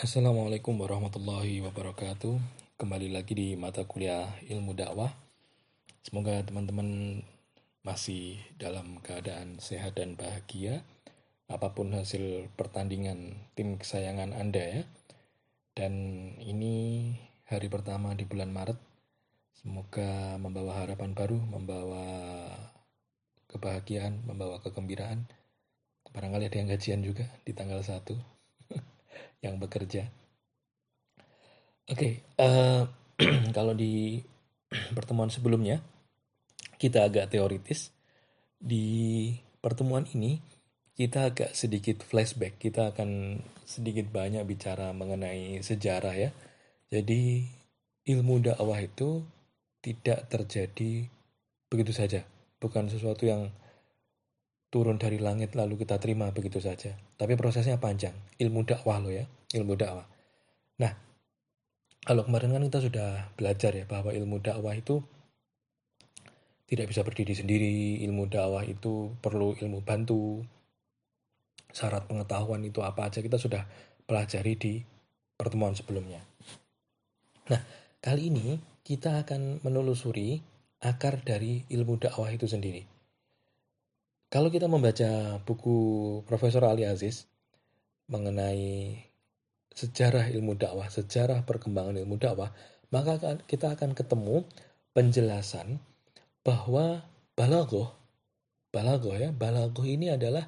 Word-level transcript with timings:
Assalamualaikum 0.00 0.80
warahmatullahi 0.80 1.60
wabarakatuh. 1.60 2.40
Kembali 2.80 3.12
lagi 3.12 3.36
di 3.36 3.52
mata 3.52 3.84
kuliah 3.84 4.32
ilmu 4.48 4.72
dakwah. 4.72 5.12
Semoga 6.00 6.40
teman-teman 6.40 7.20
masih 7.84 8.40
dalam 8.56 9.04
keadaan 9.04 9.60
sehat 9.60 10.00
dan 10.00 10.16
bahagia. 10.16 10.88
Apa 11.52 11.76
pun 11.76 11.92
hasil 11.92 12.48
pertandingan 12.56 13.44
tim 13.52 13.76
kesayangan 13.76 14.32
Anda 14.32 14.80
ya. 14.80 14.82
Dan 15.76 15.92
ini 16.40 17.04
hari 17.44 17.68
pertama 17.68 18.16
di 18.16 18.24
bulan 18.24 18.56
Maret. 18.56 18.80
Semoga 19.52 20.40
membawa 20.40 20.80
harapan 20.80 21.12
baru, 21.12 21.36
membawa 21.36 22.08
kebahagiaan, 23.52 24.24
membawa 24.24 24.64
kegembiraan. 24.64 25.28
Barangkali 26.08 26.48
ada 26.48 26.56
yang 26.56 26.72
gajian 26.72 27.04
juga 27.04 27.28
di 27.44 27.52
tanggal 27.52 27.84
1 27.84 28.39
yang 29.40 29.56
bekerja. 29.56 30.08
Oke, 31.90 31.98
okay, 31.98 32.12
uh, 32.38 32.86
eh, 33.18 33.50
kalau 33.56 33.74
di 33.74 34.22
pertemuan 34.96 35.28
sebelumnya 35.32 35.82
kita 36.80 37.04
agak 37.04 37.28
teoritis. 37.28 37.92
Di 38.60 39.32
pertemuan 39.60 40.08
ini 40.16 40.40
kita 40.96 41.28
agak 41.28 41.52
sedikit 41.52 42.00
flashback. 42.00 42.56
Kita 42.56 42.96
akan 42.96 43.40
sedikit 43.68 44.08
banyak 44.08 44.44
bicara 44.48 44.92
mengenai 44.96 45.60
sejarah 45.60 46.16
ya. 46.16 46.30
Jadi 46.88 47.44
ilmu 48.08 48.40
dakwah 48.40 48.80
itu 48.80 49.24
tidak 49.84 50.28
terjadi 50.32 51.04
begitu 51.68 51.92
saja. 51.92 52.24
Bukan 52.60 52.88
sesuatu 52.88 53.28
yang 53.28 53.52
turun 54.70 55.02
dari 55.02 55.18
langit 55.18 55.58
lalu 55.58 55.82
kita 55.82 55.98
terima 55.98 56.30
begitu 56.30 56.62
saja. 56.62 56.94
Tapi 57.18 57.34
prosesnya 57.34 57.82
panjang. 57.82 58.14
Ilmu 58.38 58.62
dakwah 58.62 59.02
lo 59.02 59.10
ya, 59.10 59.26
ilmu 59.58 59.74
dakwah. 59.74 60.06
Nah, 60.78 60.94
kalau 62.06 62.22
kemarin 62.24 62.54
kan 62.54 62.62
kita 62.64 62.80
sudah 62.80 63.08
belajar 63.34 63.74
ya 63.74 63.84
bahwa 63.84 64.14
ilmu 64.14 64.38
dakwah 64.40 64.72
itu 64.72 65.02
tidak 66.70 66.86
bisa 66.94 67.02
berdiri 67.02 67.34
sendiri, 67.34 67.98
ilmu 68.06 68.30
dakwah 68.30 68.62
itu 68.62 69.10
perlu 69.18 69.58
ilmu 69.58 69.82
bantu. 69.82 70.46
Syarat 71.70 72.06
pengetahuan 72.06 72.62
itu 72.62 72.82
apa 72.82 73.10
aja 73.10 73.22
kita 73.22 73.38
sudah 73.38 73.66
pelajari 74.06 74.54
di 74.54 74.74
pertemuan 75.34 75.74
sebelumnya. 75.74 76.22
Nah, 77.50 77.62
kali 77.98 78.30
ini 78.30 78.58
kita 78.86 79.22
akan 79.26 79.62
menelusuri 79.66 80.38
akar 80.82 81.22
dari 81.22 81.66
ilmu 81.70 81.98
dakwah 81.98 82.30
itu 82.30 82.46
sendiri. 82.46 82.89
Kalau 84.30 84.46
kita 84.46 84.70
membaca 84.70 85.42
buku 85.42 85.78
Profesor 86.22 86.62
Ali 86.62 86.86
Aziz 86.86 87.26
mengenai 88.06 88.94
sejarah 89.74 90.30
ilmu 90.30 90.54
dakwah, 90.54 90.86
sejarah 90.86 91.42
perkembangan 91.42 91.98
ilmu 91.98 92.14
dakwah, 92.14 92.54
maka 92.94 93.18
kita 93.50 93.74
akan 93.74 93.90
ketemu 93.90 94.46
penjelasan 94.94 95.82
bahwa 96.46 97.02
balagoh, 97.34 97.90
balagoh 98.70 99.18
ya, 99.18 99.34
balagoh 99.34 99.82
ini 99.82 100.14
adalah 100.14 100.46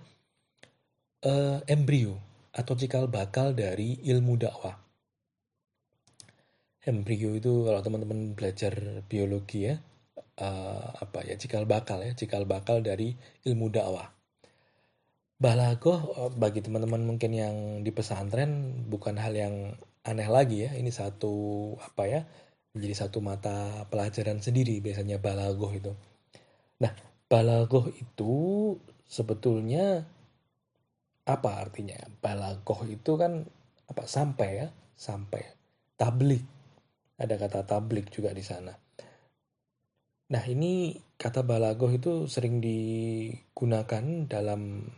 uh, 1.27 1.59
embrio 1.67 2.23
atau 2.55 2.79
cikal 2.79 3.11
bakal 3.11 3.51
dari 3.51 3.99
ilmu 4.07 4.39
dakwah. 4.39 4.79
Embrio 6.87 7.35
itu 7.35 7.67
kalau 7.67 7.83
teman-teman 7.83 8.39
belajar 8.39 9.03
biologi 9.11 9.71
ya, 9.71 9.83
uh, 10.43 10.87
apa 10.99 11.23
ya 11.23 11.39
cikal 11.39 11.65
bakal 11.65 12.03
ya 12.03 12.13
cikal 12.19 12.43
bakal 12.45 12.83
dari 12.83 13.15
ilmu 13.47 13.71
dakwah. 13.71 14.11
Balagoh 15.43 16.01
eh, 16.19 16.31
bagi 16.39 16.63
teman-teman 16.63 17.03
mungkin 17.03 17.35
yang 17.35 17.57
di 17.83 17.91
pesantren 17.91 18.83
bukan 18.87 19.19
hal 19.19 19.35
yang 19.35 19.75
aneh 20.07 20.29
lagi 20.31 20.67
ya. 20.67 20.71
Ini 20.75 20.91
satu 20.91 21.35
apa 21.79 22.03
ya 22.11 22.21
menjadi 22.75 23.07
satu 23.07 23.19
mata 23.21 23.87
pelajaran 23.91 24.39
sendiri 24.43 24.79
biasanya 24.83 25.19
balagoh 25.19 25.71
itu. 25.75 25.93
Nah, 26.83 26.93
balagoh 27.27 27.91
itu 27.95 28.33
sebetulnya 29.07 30.07
apa 31.27 31.51
artinya? 31.59 31.99
Balagoh 32.23 32.87
itu 32.87 33.19
kan 33.19 33.47
apa 33.91 34.03
sampai 34.07 34.51
ya, 34.63 34.69
sampai 34.95 35.43
tablik. 35.99 36.43
Ada 37.19 37.35
kata 37.39 37.61
tablik 37.67 38.11
juga 38.11 38.35
di 38.35 38.43
sana. 38.43 38.82
Nah, 40.33 40.43
ini 40.49 40.97
kata 41.21 41.45
balagoh 41.45 41.93
itu 41.93 42.25
sering 42.25 42.65
digunakan 42.65 44.05
dalam 44.25 44.89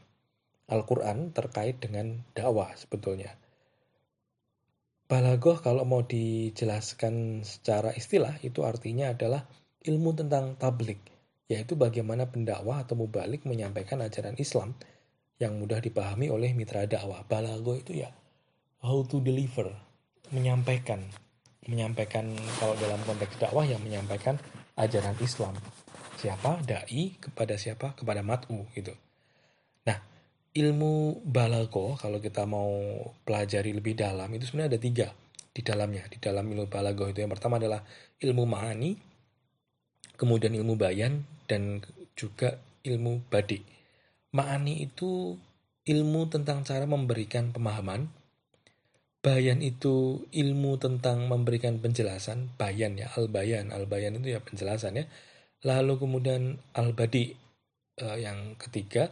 Al-Quran 0.71 1.35
terkait 1.35 1.83
dengan 1.83 2.23
dakwah 2.31 2.71
sebetulnya. 2.79 3.35
Balagoh 5.05 5.59
kalau 5.59 5.83
mau 5.85 6.07
dijelaskan 6.07 7.43
secara 7.43 7.91
istilah 7.93 8.39
itu 8.47 8.63
artinya 8.63 9.11
adalah 9.11 9.45
ilmu 9.85 10.17
tentang 10.17 10.55
tablik, 10.55 11.03
yaitu 11.51 11.75
bagaimana 11.77 12.31
pendakwah 12.31 12.87
atau 12.87 12.97
mubalik 12.97 13.45
menyampaikan 13.45 14.01
ajaran 14.07 14.39
Islam 14.41 14.73
yang 15.43 15.59
mudah 15.59 15.83
dipahami 15.83 16.31
oleh 16.31 16.55
mitra 16.55 16.87
dakwah. 16.87 17.27
Balagoh 17.27 17.77
itu 17.77 18.01
ya 18.01 18.09
how 18.81 19.03
to 19.05 19.21
deliver, 19.21 19.67
menyampaikan, 20.33 21.05
menyampaikan 21.69 22.33
kalau 22.63 22.79
dalam 22.81 23.03
konteks 23.03 23.37
dakwah 23.37 23.67
yang 23.69 23.83
menyampaikan 23.85 24.41
ajaran 24.79 25.17
Islam. 25.23 25.55
Siapa? 26.19 26.63
Dai 26.65 27.15
kepada 27.21 27.55
siapa? 27.59 27.95
Kepada 27.95 28.25
mat'u 28.25 28.67
gitu. 28.75 28.95
Nah, 29.87 29.99
ilmu 30.55 31.21
balago 31.27 31.99
kalau 31.99 32.23
kita 32.23 32.47
mau 32.47 32.71
pelajari 33.27 33.75
lebih 33.75 33.99
dalam 33.99 34.31
itu 34.33 34.49
sebenarnya 34.49 34.79
ada 34.79 34.81
tiga 34.81 35.09
di 35.55 35.63
dalamnya. 35.63 36.03
Di 36.11 36.19
dalam 36.19 36.47
ilmu 36.47 36.67
balago 36.67 37.07
itu 37.07 37.23
yang 37.23 37.31
pertama 37.31 37.63
adalah 37.63 37.83
ilmu 38.19 38.43
ma'ani, 38.47 38.91
kemudian 40.19 40.55
ilmu 40.55 40.75
bayan, 40.75 41.23
dan 41.47 41.79
juga 42.19 42.59
ilmu 42.83 43.31
badi. 43.31 43.63
Ma'ani 44.35 44.83
itu 44.83 45.39
ilmu 45.85 46.21
tentang 46.33 46.67
cara 46.67 46.89
memberikan 46.89 47.55
pemahaman, 47.55 48.11
Bayan 49.25 49.65
itu 49.65 50.21
ilmu 50.37 50.77
tentang 50.77 51.25
memberikan 51.25 51.81
penjelasan, 51.81 52.53
bayan 52.61 53.01
ya, 53.01 53.09
al-bayan. 53.17 53.73
Al-bayan 53.73 54.21
itu 54.21 54.37
ya 54.37 54.45
penjelasan 54.45 55.01
ya. 55.01 55.09
Lalu 55.65 55.97
kemudian 55.97 56.61
al-badi 56.77 57.33
uh, 58.05 58.21
yang 58.21 58.53
ketiga 58.61 59.09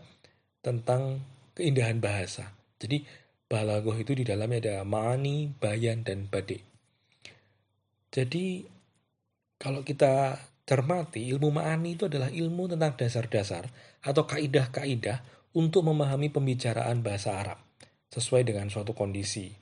tentang 0.60 1.24
keindahan 1.56 1.96
bahasa. 1.96 2.52
Jadi 2.76 3.08
balagoh 3.48 3.96
itu 3.96 4.12
di 4.12 4.28
dalamnya 4.28 4.60
ada 4.60 4.76
ma'ani, 4.84 5.48
bayan, 5.56 6.04
dan 6.04 6.28
badi. 6.28 6.60
Jadi 8.12 8.68
kalau 9.56 9.80
kita 9.80 10.36
cermati, 10.68 11.24
ilmu 11.32 11.56
ma'ani 11.56 11.96
itu 11.96 12.04
adalah 12.12 12.28
ilmu 12.28 12.68
tentang 12.68 13.00
dasar-dasar 13.00 13.64
atau 14.04 14.28
kaidah-kaidah 14.28 15.24
untuk 15.56 15.88
memahami 15.88 16.28
pembicaraan 16.28 17.00
bahasa 17.00 17.40
Arab 17.40 17.64
sesuai 18.12 18.44
dengan 18.44 18.68
suatu 18.68 18.92
kondisi 18.92 19.61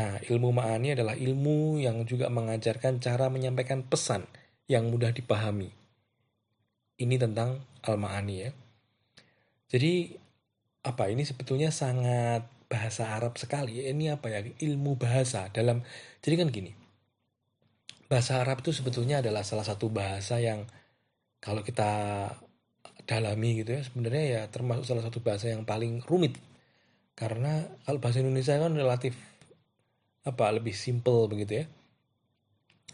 Nah, 0.00 0.16
ilmu 0.16 0.48
ma'ani 0.48 0.96
adalah 0.96 1.12
ilmu 1.12 1.76
yang 1.76 2.08
juga 2.08 2.32
mengajarkan 2.32 3.04
cara 3.04 3.28
menyampaikan 3.28 3.84
pesan 3.84 4.24
yang 4.64 4.88
mudah 4.88 5.12
dipahami. 5.12 5.68
Ini 6.96 7.20
tentang 7.20 7.60
al-ma'ani 7.84 8.34
ya. 8.40 8.50
Jadi, 9.68 10.16
apa 10.88 11.12
ini 11.12 11.28
sebetulnya 11.28 11.68
sangat 11.68 12.48
bahasa 12.72 13.12
Arab 13.12 13.36
sekali. 13.36 13.84
Ini 13.84 14.16
apa 14.16 14.32
ya? 14.32 14.40
Ilmu 14.40 14.96
bahasa 14.96 15.52
dalam 15.52 15.84
Jadi 16.24 16.34
kan 16.40 16.48
gini. 16.48 16.72
Bahasa 18.08 18.40
Arab 18.40 18.64
itu 18.64 18.72
sebetulnya 18.72 19.20
adalah 19.20 19.44
salah 19.44 19.68
satu 19.68 19.92
bahasa 19.92 20.40
yang 20.40 20.64
kalau 21.44 21.60
kita 21.60 22.24
dalami 23.04 23.60
gitu 23.60 23.76
ya, 23.76 23.84
sebenarnya 23.84 24.24
ya 24.24 24.42
termasuk 24.48 24.88
salah 24.88 25.04
satu 25.04 25.20
bahasa 25.20 25.52
yang 25.52 25.68
paling 25.68 26.00
rumit. 26.08 26.40
Karena 27.12 27.68
kalau 27.84 28.00
bahasa 28.00 28.24
Indonesia 28.24 28.56
kan 28.56 28.72
relatif 28.72 29.12
apa 30.26 30.44
lebih 30.52 30.76
simple 30.76 31.28
begitu 31.30 31.64
ya. 31.64 31.66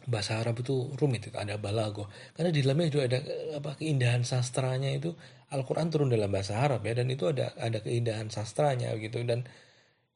Bahasa 0.06 0.38
Arab 0.38 0.62
itu 0.62 0.94
rumit 0.94 1.26
itu 1.26 1.34
ada 1.34 1.58
balago. 1.58 2.06
Karena 2.38 2.54
di 2.54 2.62
dalamnya 2.62 2.88
juga 2.92 3.04
ada 3.10 3.18
apa 3.58 3.74
keindahan 3.74 4.22
sastranya 4.22 4.90
itu 4.94 5.10
Al-Quran 5.50 5.90
turun 5.90 6.10
dalam 6.10 6.30
bahasa 6.30 6.58
Arab 6.62 6.86
ya 6.86 6.94
dan 6.94 7.10
itu 7.10 7.26
ada 7.30 7.54
ada 7.58 7.78
keindahan 7.82 8.30
sastranya 8.30 8.94
gitu 8.98 9.22
dan 9.26 9.46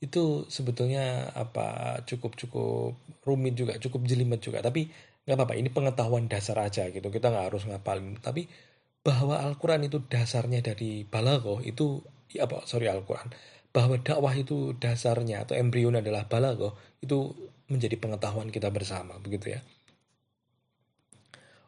itu 0.01 0.49
sebetulnya 0.49 1.29
apa 1.37 2.01
cukup 2.09 2.39
cukup 2.39 2.97
rumit 3.27 3.59
juga 3.59 3.79
cukup 3.83 4.07
jelimet 4.07 4.39
juga. 4.43 4.63
Tapi 4.63 4.87
nggak 5.27 5.37
apa-apa 5.37 5.55
ini 5.59 5.69
pengetahuan 5.75 6.27
dasar 6.31 6.59
aja 6.63 6.87
gitu 6.91 7.11
kita 7.11 7.31
nggak 7.31 7.47
harus 7.51 7.67
ngapalin. 7.67 8.19
Tapi 8.23 8.47
bahwa 9.01 9.41
Al-Quran 9.43 9.89
itu 9.89 9.99
dasarnya 10.07 10.61
dari 10.61 11.09
balago 11.09 11.59
itu 11.65 12.05
apa 12.39 12.63
sorry 12.69 12.87
Al-Quran 12.87 13.33
bahwa 13.75 13.99
dakwah 13.99 14.35
itu 14.35 14.75
dasarnya 14.79 15.47
atau 15.47 15.59
embrion 15.59 15.99
adalah 15.99 16.27
balago 16.27 16.79
itu 17.03 17.31
menjadi 17.71 17.99
pengetahuan 17.99 18.51
kita 18.51 18.71
bersama 18.71 19.19
begitu 19.23 19.55
ya. 19.55 19.61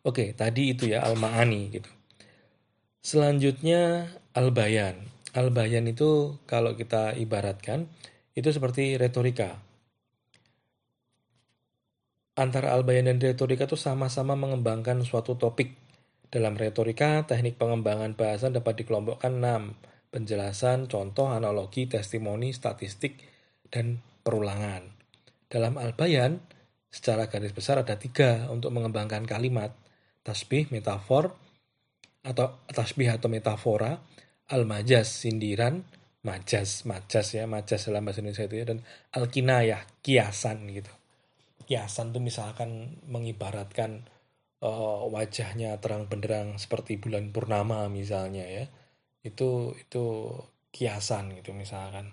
Oke, 0.02 0.34
tadi 0.34 0.74
itu 0.74 0.90
ya 0.90 1.06
al-ma'ani 1.06 1.70
gitu. 1.70 1.90
Selanjutnya 3.02 4.10
al-bayan. 4.34 4.98
Al-bayan 5.30 5.86
itu 5.86 6.42
kalau 6.50 6.74
kita 6.74 7.14
ibaratkan 7.14 7.86
itu 8.34 8.50
seperti 8.50 8.98
retorika. 8.98 9.62
Antara 12.32 12.72
Albayan 12.72 13.12
dan 13.12 13.20
retorika 13.20 13.68
itu 13.68 13.76
sama-sama 13.76 14.32
mengembangkan 14.32 15.04
suatu 15.04 15.36
topik. 15.36 15.76
Dalam 16.32 16.56
retorika, 16.56 17.28
teknik 17.28 17.60
pengembangan 17.60 18.16
bahasa 18.16 18.48
dapat 18.48 18.80
dikelompokkan 18.80 19.36
enam 19.36 19.76
penjelasan, 20.12 20.92
contoh, 20.92 21.32
analogi, 21.32 21.88
testimoni, 21.88 22.52
statistik, 22.52 23.16
dan 23.72 24.04
perulangan. 24.20 24.92
Dalam 25.48 25.80
Albayan, 25.80 26.44
secara 26.92 27.32
garis 27.32 27.56
besar 27.56 27.80
ada 27.80 27.96
tiga 27.96 28.52
untuk 28.52 28.70
mengembangkan 28.76 29.24
kalimat. 29.24 29.72
Tasbih, 30.22 30.70
metafor, 30.70 31.34
atau 32.22 32.62
tasbih 32.70 33.10
atau 33.10 33.26
metafora, 33.26 33.98
al-majaz, 34.52 35.26
sindiran, 35.26 35.82
majas, 36.22 36.86
majas 36.86 37.34
ya, 37.34 37.50
majas 37.50 37.90
dalam 37.90 38.06
bahasa 38.06 38.22
Indonesia 38.22 38.46
itu 38.46 38.56
ya, 38.62 38.66
dan 38.70 38.78
al-kinayah, 39.18 39.82
kiasan 40.04 40.70
gitu. 40.70 40.92
Kiasan 41.66 42.14
itu 42.14 42.20
misalkan 42.22 43.00
mengibaratkan 43.10 44.06
uh, 44.62 45.10
wajahnya 45.10 45.74
terang 45.82 46.06
benderang 46.06 46.60
seperti 46.62 47.02
bulan 47.02 47.34
purnama 47.34 47.90
misalnya 47.90 48.46
ya. 48.46 48.64
Itu 49.22 49.74
itu 49.78 50.04
kiasan 50.74 51.38
gitu 51.38 51.54
misalkan. 51.54 52.10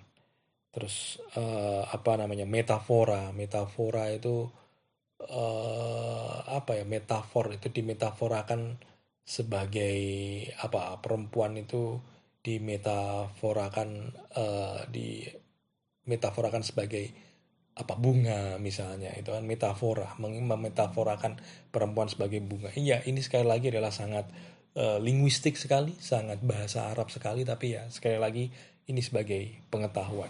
Terus 0.70 1.18
uh, 1.34 1.82
apa 1.90 2.14
namanya 2.22 2.46
metafora, 2.46 3.34
metafora 3.34 4.14
itu 4.14 4.46
uh, 5.26 6.36
apa 6.46 6.78
ya 6.78 6.86
metafor 6.86 7.58
itu 7.58 7.74
dimetaforakan 7.74 8.78
sebagai 9.26 9.98
apa 10.62 10.98
perempuan 11.02 11.58
itu 11.58 11.98
dimetaforakan 12.46 14.14
uh, 14.38 14.82
di 14.90 15.26
metaforakan 16.06 16.62
sebagai 16.62 17.10
apa 17.74 17.96
bunga 17.98 18.62
misalnya. 18.62 19.10
Itu 19.18 19.34
kan 19.34 19.48
metafora 19.50 20.14
memetaforakan 20.22 21.42
perempuan 21.74 22.12
sebagai 22.12 22.44
bunga. 22.44 22.70
Iya 22.78 23.02
ini 23.10 23.24
sekali 23.26 23.48
lagi 23.50 23.74
adalah 23.74 23.90
sangat 23.90 24.30
uh, 24.75 24.98
linguistik 25.01 25.56
sekali 25.56 25.95
sangat 25.98 26.44
bahasa 26.44 26.92
Arab 26.92 27.10
sekali 27.10 27.48
tapi 27.48 27.80
ya 27.80 27.88
sekali 27.89 28.18
lagi 28.19 28.45
ini 28.89 29.01
sebagai 29.01 29.57
pengetahuan 29.74 30.30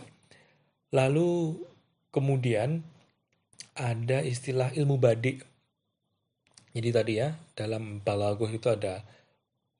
lalu 0.94 1.59
kemudian 2.13 2.86
ada 3.75 4.21
istilah 4.24 4.71
ilmu 4.75 5.00
badik 5.00 5.47
jadi 6.75 6.89
tadi 6.94 7.13
ya 7.18 7.33
dalam 7.57 8.00
balagoh 8.06 8.50
itu 8.50 8.69
ada 8.69 9.01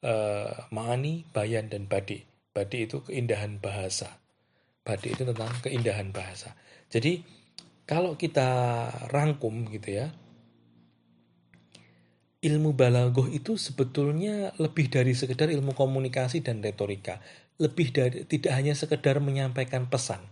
uh, 0.04 0.52
ma'ani, 0.74 1.28
bayan, 1.32 1.70
dan 1.70 1.86
badi. 1.86 2.24
Badi 2.52 2.90
itu 2.90 3.06
keindahan 3.06 3.62
bahasa. 3.62 4.20
Badi 4.82 5.14
itu 5.14 5.24
tentang 5.24 5.54
keindahan 5.62 6.10
bahasa. 6.10 6.56
Jadi 6.90 7.22
kalau 7.86 8.18
kita 8.18 8.50
rangkum 9.14 9.70
gitu 9.70 10.02
ya, 10.02 10.10
ilmu 12.40 12.72
balagoh 12.72 13.28
itu 13.28 13.60
sebetulnya 13.60 14.56
lebih 14.56 14.88
dari 14.88 15.12
sekedar 15.12 15.52
ilmu 15.52 15.76
komunikasi 15.76 16.40
dan 16.40 16.64
retorika. 16.64 17.20
Lebih 17.60 17.88
dari 17.92 18.18
tidak 18.24 18.56
hanya 18.56 18.72
sekedar 18.72 19.20
menyampaikan 19.20 19.92
pesan. 19.92 20.24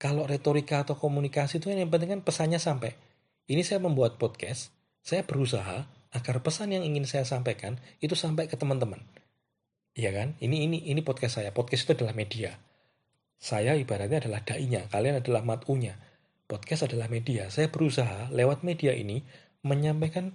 Kalau 0.00 0.24
retorika 0.24 0.86
atau 0.86 0.96
komunikasi 0.96 1.60
itu 1.60 1.68
yang 1.68 1.92
penting 1.92 2.16
kan 2.16 2.22
pesannya 2.24 2.56
sampai. 2.56 2.96
Ini 3.48 3.60
saya 3.60 3.80
membuat 3.84 4.16
podcast, 4.16 4.72
saya 5.04 5.24
berusaha 5.24 5.84
agar 6.08 6.36
pesan 6.40 6.72
yang 6.72 6.84
ingin 6.84 7.04
saya 7.04 7.28
sampaikan 7.28 7.76
itu 8.00 8.16
sampai 8.16 8.48
ke 8.48 8.56
teman-teman. 8.56 9.04
Iya 9.92 10.14
kan? 10.14 10.28
Ini 10.40 10.64
ini 10.64 10.78
ini 10.88 11.00
podcast 11.04 11.42
saya. 11.42 11.52
Podcast 11.52 11.84
itu 11.84 11.92
adalah 12.00 12.16
media. 12.16 12.56
Saya 13.38 13.76
ibaratnya 13.76 14.24
adalah 14.24 14.40
dai-nya, 14.42 14.88
kalian 14.88 15.20
adalah 15.20 15.44
matunya. 15.44 16.00
Podcast 16.48 16.88
adalah 16.88 17.12
media. 17.12 17.52
Saya 17.52 17.68
berusaha 17.68 18.32
lewat 18.32 18.64
media 18.64 18.96
ini 18.96 19.20
menyampaikan 19.60 20.32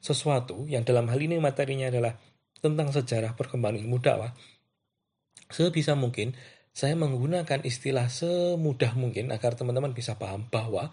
sesuatu 0.00 0.64
yang 0.66 0.82
dalam 0.82 1.06
hal 1.12 1.20
ini 1.20 1.36
materinya 1.36 1.92
adalah 1.92 2.16
tentang 2.60 2.88
sejarah 2.92 3.36
perkembangan 3.36 3.80
ilmu 3.84 4.00
dakwah. 4.00 4.32
Sebisa 5.52 5.96
mungkin 5.96 6.32
saya 6.70 6.96
menggunakan 6.96 7.60
istilah 7.66 8.08
semudah 8.08 8.96
mungkin 8.96 9.34
agar 9.34 9.58
teman-teman 9.58 9.92
bisa 9.92 10.16
paham 10.16 10.46
bahwa 10.48 10.88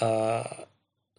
uh, 0.00 0.46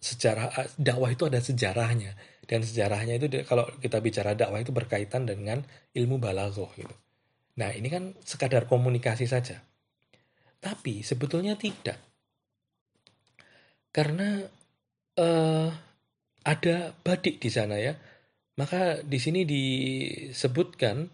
sejarah 0.02 0.74
dakwah 0.76 1.14
itu 1.14 1.30
ada 1.30 1.38
sejarahnya 1.38 2.18
dan 2.50 2.66
sejarahnya 2.66 3.22
itu 3.22 3.46
kalau 3.46 3.70
kita 3.78 4.02
bicara 4.02 4.34
dakwah 4.34 4.58
itu 4.58 4.74
berkaitan 4.74 5.24
dengan 5.24 5.62
ilmu 5.94 6.18
balaghah 6.18 6.70
gitu. 6.74 6.96
Nah, 7.52 7.70
ini 7.70 7.86
kan 7.92 8.16
sekadar 8.24 8.64
komunikasi 8.66 9.28
saja. 9.28 9.60
Tapi 10.58 11.04
sebetulnya 11.04 11.54
tidak. 11.54 12.00
Karena 13.92 14.40
uh, 15.20 15.68
ada 16.42 16.94
badik 17.02 17.38
di 17.42 17.50
sana 17.50 17.78
ya. 17.78 17.98
Maka 18.58 19.00
di 19.00 19.16
sini 19.16 19.48
disebutkan 19.48 21.08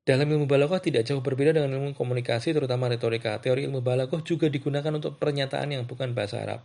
dalam 0.00 0.26
ilmu 0.26 0.48
balaghah 0.48 0.80
tidak 0.80 1.06
jauh 1.06 1.20
berbeda 1.20 1.54
dengan 1.54 1.76
ilmu 1.76 1.92
komunikasi 1.94 2.56
terutama 2.56 2.88
retorika. 2.88 3.36
Teori 3.38 3.68
ilmu 3.68 3.84
balaghah 3.84 4.24
juga 4.24 4.48
digunakan 4.48 4.90
untuk 4.90 5.20
pernyataan 5.20 5.76
yang 5.76 5.84
bukan 5.84 6.16
bahasa 6.16 6.42
Arab. 6.42 6.64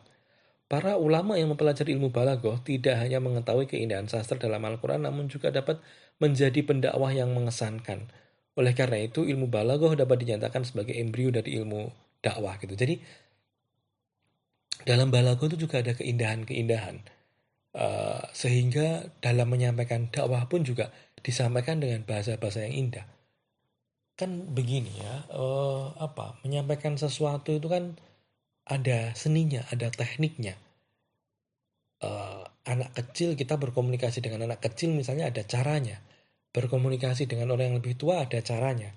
Para 0.65 0.97
ulama 0.97 1.37
yang 1.37 1.53
mempelajari 1.53 1.93
ilmu 1.93 2.09
balagoh 2.09 2.57
tidak 2.65 2.97
hanya 2.97 3.21
mengetahui 3.21 3.69
keindahan 3.69 4.09
sastra 4.09 4.41
dalam 4.41 4.65
Al-Quran, 4.65 5.05
namun 5.05 5.29
juga 5.29 5.53
dapat 5.53 5.77
menjadi 6.17 6.57
pendakwah 6.65 7.13
yang 7.13 7.29
mengesankan. 7.37 8.09
Oleh 8.57 8.73
karena 8.73 8.97
itu, 8.97 9.29
ilmu 9.29 9.45
balagoh 9.45 9.93
dapat 9.93 10.25
dinyatakan 10.25 10.65
sebagai 10.65 10.97
embrio 10.97 11.29
dari 11.29 11.61
ilmu 11.61 11.85
dakwah 12.17 12.57
gitu. 12.57 12.73
Jadi, 12.73 12.97
dalam 14.89 15.13
balagoh 15.13 15.45
itu 15.53 15.69
juga 15.69 15.85
ada 15.85 15.93
keindahan-keindahan. 15.93 17.14
Uh, 17.75 18.23
sehingga 18.31 19.11
dalam 19.19 19.51
menyampaikan 19.51 20.07
dakwah 20.07 20.47
pun 20.47 20.63
juga 20.63 20.95
disampaikan 21.19 21.83
dengan 21.83 22.07
bahasa-bahasa 22.07 22.63
yang 22.63 22.87
indah. 22.87 23.03
Kan 24.15 24.55
begini 24.55 24.95
ya, 24.95 25.27
uh, 25.35 25.91
apa 25.99 26.39
menyampaikan 26.47 26.95
sesuatu 26.95 27.51
itu 27.51 27.67
kan 27.67 27.99
ada 28.63 29.11
seninya, 29.19 29.67
ada 29.75 29.91
tekniknya. 29.91 30.55
Uh, 31.99 32.47
anak 32.63 32.95
kecil 32.95 33.35
kita 33.35 33.59
berkomunikasi 33.59 34.23
dengan 34.23 34.47
anak 34.47 34.63
kecil 34.63 34.95
misalnya 34.95 35.27
ada 35.27 35.43
caranya. 35.43 35.99
Berkomunikasi 36.55 37.27
dengan 37.27 37.51
orang 37.51 37.75
yang 37.75 37.77
lebih 37.83 37.99
tua 37.99 38.23
ada 38.23 38.39
caranya. 38.39 38.95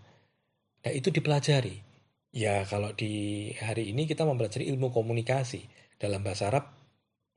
Nah 0.87 0.93
itu 0.95 1.11
dipelajari. 1.11 1.83
Ya 2.31 2.63
kalau 2.63 2.95
di 2.95 3.51
hari 3.59 3.91
ini 3.91 4.07
kita 4.07 4.23
mempelajari 4.23 4.71
ilmu 4.71 4.95
komunikasi 4.95 5.67
dalam 5.99 6.23
bahasa 6.23 6.47
Arab 6.47 6.71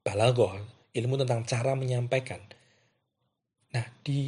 balagoh, 0.05 0.53
ilmu 0.91 1.15
tentang 1.23 1.41
cara 1.47 1.71
menyampaikan. 1.75 2.39
Nah 3.71 3.85
di 4.03 4.21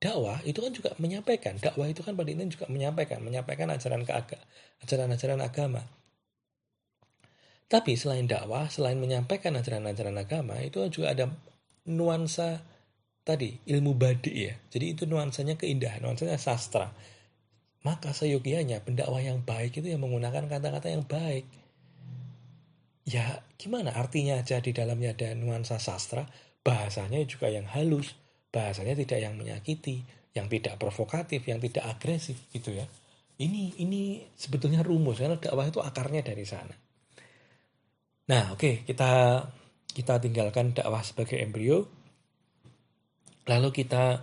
dakwah 0.00 0.40
itu 0.48 0.58
kan 0.64 0.72
juga 0.72 0.90
menyampaikan. 0.96 1.60
Dakwah 1.60 1.86
itu 1.92 2.00
kan 2.00 2.16
pada 2.16 2.32
intinya 2.32 2.48
juga 2.48 2.66
menyampaikan, 2.72 3.20
menyampaikan 3.20 3.68
ajaran 3.68 4.02
ke 4.08 4.12
ajaran-ajaran 4.82 5.40
agama. 5.44 5.84
Tapi 7.70 7.94
selain 7.94 8.26
dakwah, 8.26 8.66
selain 8.66 8.98
menyampaikan 8.98 9.54
ajaran-ajaran 9.54 10.16
agama, 10.18 10.58
itu 10.58 10.82
juga 10.90 11.14
ada 11.14 11.30
nuansa 11.86 12.66
tadi, 13.22 13.62
ilmu 13.62 13.94
badi 13.94 14.50
ya. 14.50 14.58
Jadi 14.74 14.98
itu 14.98 15.06
nuansanya 15.06 15.54
keindahan, 15.54 16.02
nuansanya 16.02 16.34
sastra. 16.34 16.90
Maka 17.86 18.10
seyogianya 18.10 18.82
pendakwah 18.82 19.22
yang 19.22 19.46
baik 19.46 19.78
itu 19.78 19.86
yang 19.86 20.02
menggunakan 20.02 20.50
kata-kata 20.50 20.90
yang 20.90 21.06
baik. 21.06 21.46
Ya 23.10 23.42
gimana 23.58 23.90
artinya 23.90 24.38
aja 24.38 24.62
di 24.62 24.70
dalamnya 24.70 25.18
ada 25.18 25.34
nuansa 25.34 25.82
sastra, 25.82 26.30
bahasanya 26.62 27.26
juga 27.26 27.50
yang 27.50 27.66
halus, 27.66 28.14
bahasanya 28.54 28.94
tidak 28.94 29.18
yang 29.18 29.34
menyakiti, 29.34 30.06
yang 30.30 30.46
tidak 30.46 30.78
provokatif, 30.78 31.42
yang 31.42 31.58
tidak 31.58 31.90
agresif 31.90 32.38
gitu 32.54 32.70
ya. 32.70 32.86
Ini 33.40 33.82
ini 33.82 34.22
sebetulnya 34.38 34.86
rumus 34.86 35.18
karena 35.18 35.42
dakwah 35.42 35.66
itu 35.66 35.82
akarnya 35.82 36.22
dari 36.22 36.46
sana. 36.46 36.76
Nah, 38.30 38.54
oke, 38.54 38.62
okay, 38.62 38.74
kita 38.86 39.42
kita 39.90 40.22
tinggalkan 40.22 40.70
dakwah 40.70 41.02
sebagai 41.02 41.42
embrio. 41.42 41.90
Lalu 43.50 43.68
kita 43.74 44.22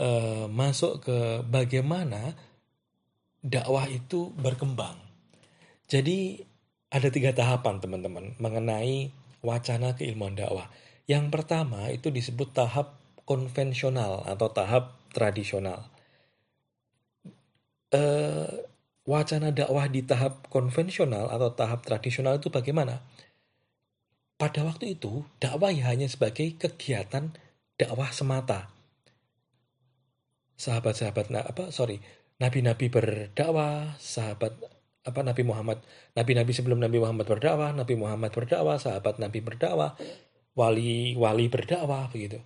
uh, 0.00 0.46
masuk 0.48 1.04
ke 1.04 1.18
bagaimana 1.44 2.32
dakwah 3.44 3.90
itu 3.92 4.32
berkembang. 4.32 4.96
Jadi 5.84 6.40
ada 6.92 7.08
tiga 7.08 7.32
tahapan 7.32 7.80
teman-teman 7.80 8.36
mengenai 8.36 9.08
wacana 9.40 9.96
keilmuan 9.96 10.36
dakwah. 10.36 10.68
Yang 11.08 11.32
pertama 11.32 11.88
itu 11.88 12.12
disebut 12.12 12.52
tahap 12.52 13.00
konvensional 13.24 14.28
atau 14.28 14.52
tahap 14.52 15.00
tradisional. 15.16 15.88
Uh, 17.92 18.68
wacana 19.08 19.56
dakwah 19.56 19.88
di 19.88 20.04
tahap 20.04 20.52
konvensional 20.52 21.32
atau 21.32 21.56
tahap 21.56 21.80
tradisional 21.80 22.36
itu 22.36 22.52
bagaimana? 22.52 23.00
Pada 24.36 24.60
waktu 24.68 24.92
itu, 24.92 25.24
dakwah 25.40 25.72
ya 25.72 25.88
hanya 25.88 26.12
sebagai 26.12 26.60
kegiatan 26.60 27.32
dakwah 27.80 28.12
semata. 28.12 28.68
Sahabat-sahabat 30.60 31.32
apa 31.32 31.72
sorry, 31.72 32.04
nabi-nabi 32.36 32.92
berdakwah, 32.92 33.96
sahabat 33.96 34.81
apa 35.02 35.20
Nabi 35.26 35.42
Muhammad, 35.42 35.82
nabi-nabi 36.14 36.54
sebelum 36.54 36.78
Nabi 36.78 37.02
Muhammad 37.02 37.26
berdakwah, 37.26 37.74
Nabi 37.74 37.94
Muhammad 37.98 38.30
berdakwah, 38.30 38.78
sahabat 38.78 39.18
Nabi 39.18 39.42
berdakwah, 39.42 39.98
wali-wali 40.54 41.46
berdakwah 41.50 42.06
begitu. 42.14 42.38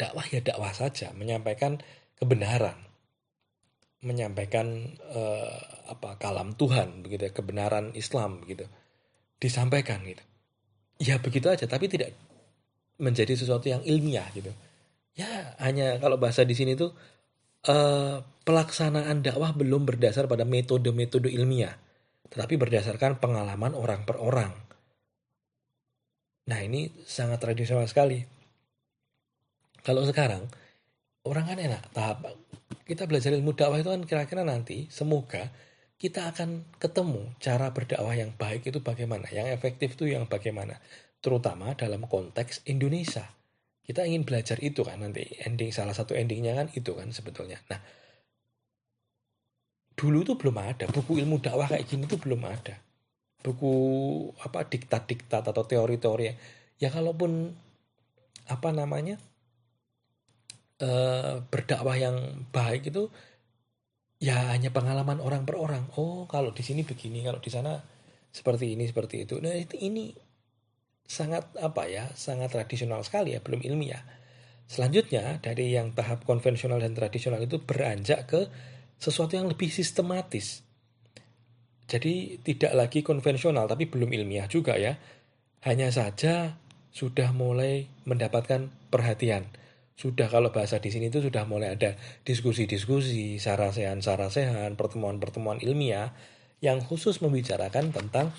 Dakwah 0.00 0.24
ya 0.32 0.40
dakwah 0.40 0.72
saja, 0.72 1.12
menyampaikan 1.12 1.76
kebenaran, 2.16 2.76
menyampaikan 4.00 4.96
uh, 5.12 5.60
apa 5.92 6.16
kalam 6.16 6.56
Tuhan 6.56 7.04
begitu, 7.04 7.28
ya, 7.28 7.32
kebenaran 7.36 7.92
Islam 7.92 8.40
begitu, 8.40 8.64
disampaikan 9.36 10.00
gitu. 10.08 10.24
Ya 11.04 11.20
begitu 11.20 11.52
aja, 11.52 11.68
tapi 11.68 11.92
tidak 11.92 12.16
menjadi 12.96 13.36
sesuatu 13.36 13.68
yang 13.68 13.84
ilmiah 13.84 14.24
gitu. 14.32 14.52
Ya 15.16 15.52
hanya 15.60 16.00
kalau 16.00 16.16
bahasa 16.16 16.48
di 16.48 16.56
sini 16.56 16.80
tuh 16.80 16.96
uh, 17.68 18.24
pelaksanaan 18.46 19.20
dakwah 19.20 19.52
belum 19.52 19.84
berdasar 19.84 20.24
pada 20.30 20.48
metode-metode 20.48 21.28
ilmiah, 21.28 21.76
tetapi 22.32 22.56
berdasarkan 22.56 23.20
pengalaman 23.20 23.76
orang 23.76 24.08
per 24.08 24.16
orang. 24.16 24.52
Nah 26.48 26.60
ini 26.64 26.88
sangat 27.04 27.42
tradisional 27.42 27.84
sekali. 27.84 28.24
Kalau 29.80 30.04
sekarang 30.04 30.48
orang 31.24 31.44
kan 31.44 31.58
enak 31.60 31.82
tahap 31.92 32.24
kita 32.88 33.04
belajar 33.04 33.32
ilmu 33.36 33.52
dakwah 33.52 33.80
itu 33.80 33.90
kan 33.92 34.02
kira-kira 34.08 34.42
nanti 34.42 34.88
semoga 34.88 35.52
kita 36.00 36.32
akan 36.32 36.64
ketemu 36.80 37.36
cara 37.36 37.76
berdakwah 37.76 38.16
yang 38.16 38.32
baik 38.32 38.72
itu 38.72 38.80
bagaimana, 38.80 39.28
yang 39.28 39.52
efektif 39.52 40.00
itu 40.00 40.08
yang 40.08 40.24
bagaimana, 40.24 40.80
terutama 41.20 41.76
dalam 41.76 42.08
konteks 42.08 42.64
Indonesia 42.64 43.28
kita 43.90 44.06
ingin 44.06 44.22
belajar 44.22 44.54
itu 44.62 44.86
kan 44.86 45.02
nanti 45.02 45.26
ending 45.42 45.74
salah 45.74 45.90
satu 45.90 46.14
endingnya 46.14 46.54
kan 46.54 46.70
itu 46.78 46.94
kan 46.94 47.10
sebetulnya. 47.10 47.58
Nah 47.66 47.82
dulu 49.98 50.22
tuh 50.22 50.38
belum 50.38 50.62
ada 50.62 50.86
buku 50.86 51.18
ilmu 51.18 51.42
dakwah 51.42 51.66
kayak 51.66 51.90
gini 51.90 52.06
tuh 52.06 52.22
belum 52.22 52.38
ada. 52.46 52.78
Buku 53.42 53.74
apa 54.46 54.62
diktat-diktat 54.70 55.42
atau 55.42 55.66
teori-teori. 55.66 56.30
Ya 56.78 56.86
kalaupun 56.94 57.50
apa 58.46 58.68
namanya 58.70 59.18
uh, 60.86 61.42
berdakwah 61.50 61.98
yang 61.98 62.46
baik 62.54 62.94
itu 62.94 63.10
ya 64.22 64.54
hanya 64.54 64.70
pengalaman 64.70 65.18
orang 65.18 65.42
per 65.42 65.58
orang. 65.58 65.90
Oh 65.98 66.30
kalau 66.30 66.54
di 66.54 66.62
sini 66.62 66.86
begini 66.86 67.26
kalau 67.26 67.42
di 67.42 67.50
sana 67.50 67.74
seperti 68.30 68.78
ini 68.78 68.86
seperti 68.86 69.26
itu. 69.26 69.42
Nah 69.42 69.58
itu 69.58 69.74
ini 69.82 70.29
sangat 71.10 71.50
apa 71.58 71.90
ya, 71.90 72.06
sangat 72.14 72.54
tradisional 72.54 73.02
sekali 73.02 73.34
ya, 73.34 73.42
belum 73.42 73.66
ilmiah. 73.66 73.98
Selanjutnya 74.70 75.42
dari 75.42 75.74
yang 75.74 75.90
tahap 75.90 76.22
konvensional 76.22 76.78
dan 76.78 76.94
tradisional 76.94 77.42
itu 77.42 77.58
beranjak 77.58 78.30
ke 78.30 78.46
sesuatu 79.02 79.34
yang 79.34 79.50
lebih 79.50 79.66
sistematis. 79.66 80.62
Jadi 81.90 82.38
tidak 82.46 82.78
lagi 82.78 83.02
konvensional 83.02 83.66
tapi 83.66 83.90
belum 83.90 84.06
ilmiah 84.14 84.46
juga 84.46 84.78
ya. 84.78 84.94
Hanya 85.66 85.90
saja 85.90 86.54
sudah 86.94 87.34
mulai 87.34 87.90
mendapatkan 88.06 88.70
perhatian. 88.94 89.50
Sudah 89.98 90.30
kalau 90.30 90.54
bahasa 90.54 90.78
di 90.78 90.94
sini 90.94 91.10
itu 91.10 91.18
sudah 91.18 91.42
mulai 91.50 91.74
ada 91.74 91.98
diskusi-diskusi, 92.22 93.42
sarasehan-sarasehan, 93.42 94.78
pertemuan-pertemuan 94.78 95.58
ilmiah 95.58 96.14
yang 96.62 96.78
khusus 96.78 97.18
membicarakan 97.18 97.90
tentang 97.90 98.30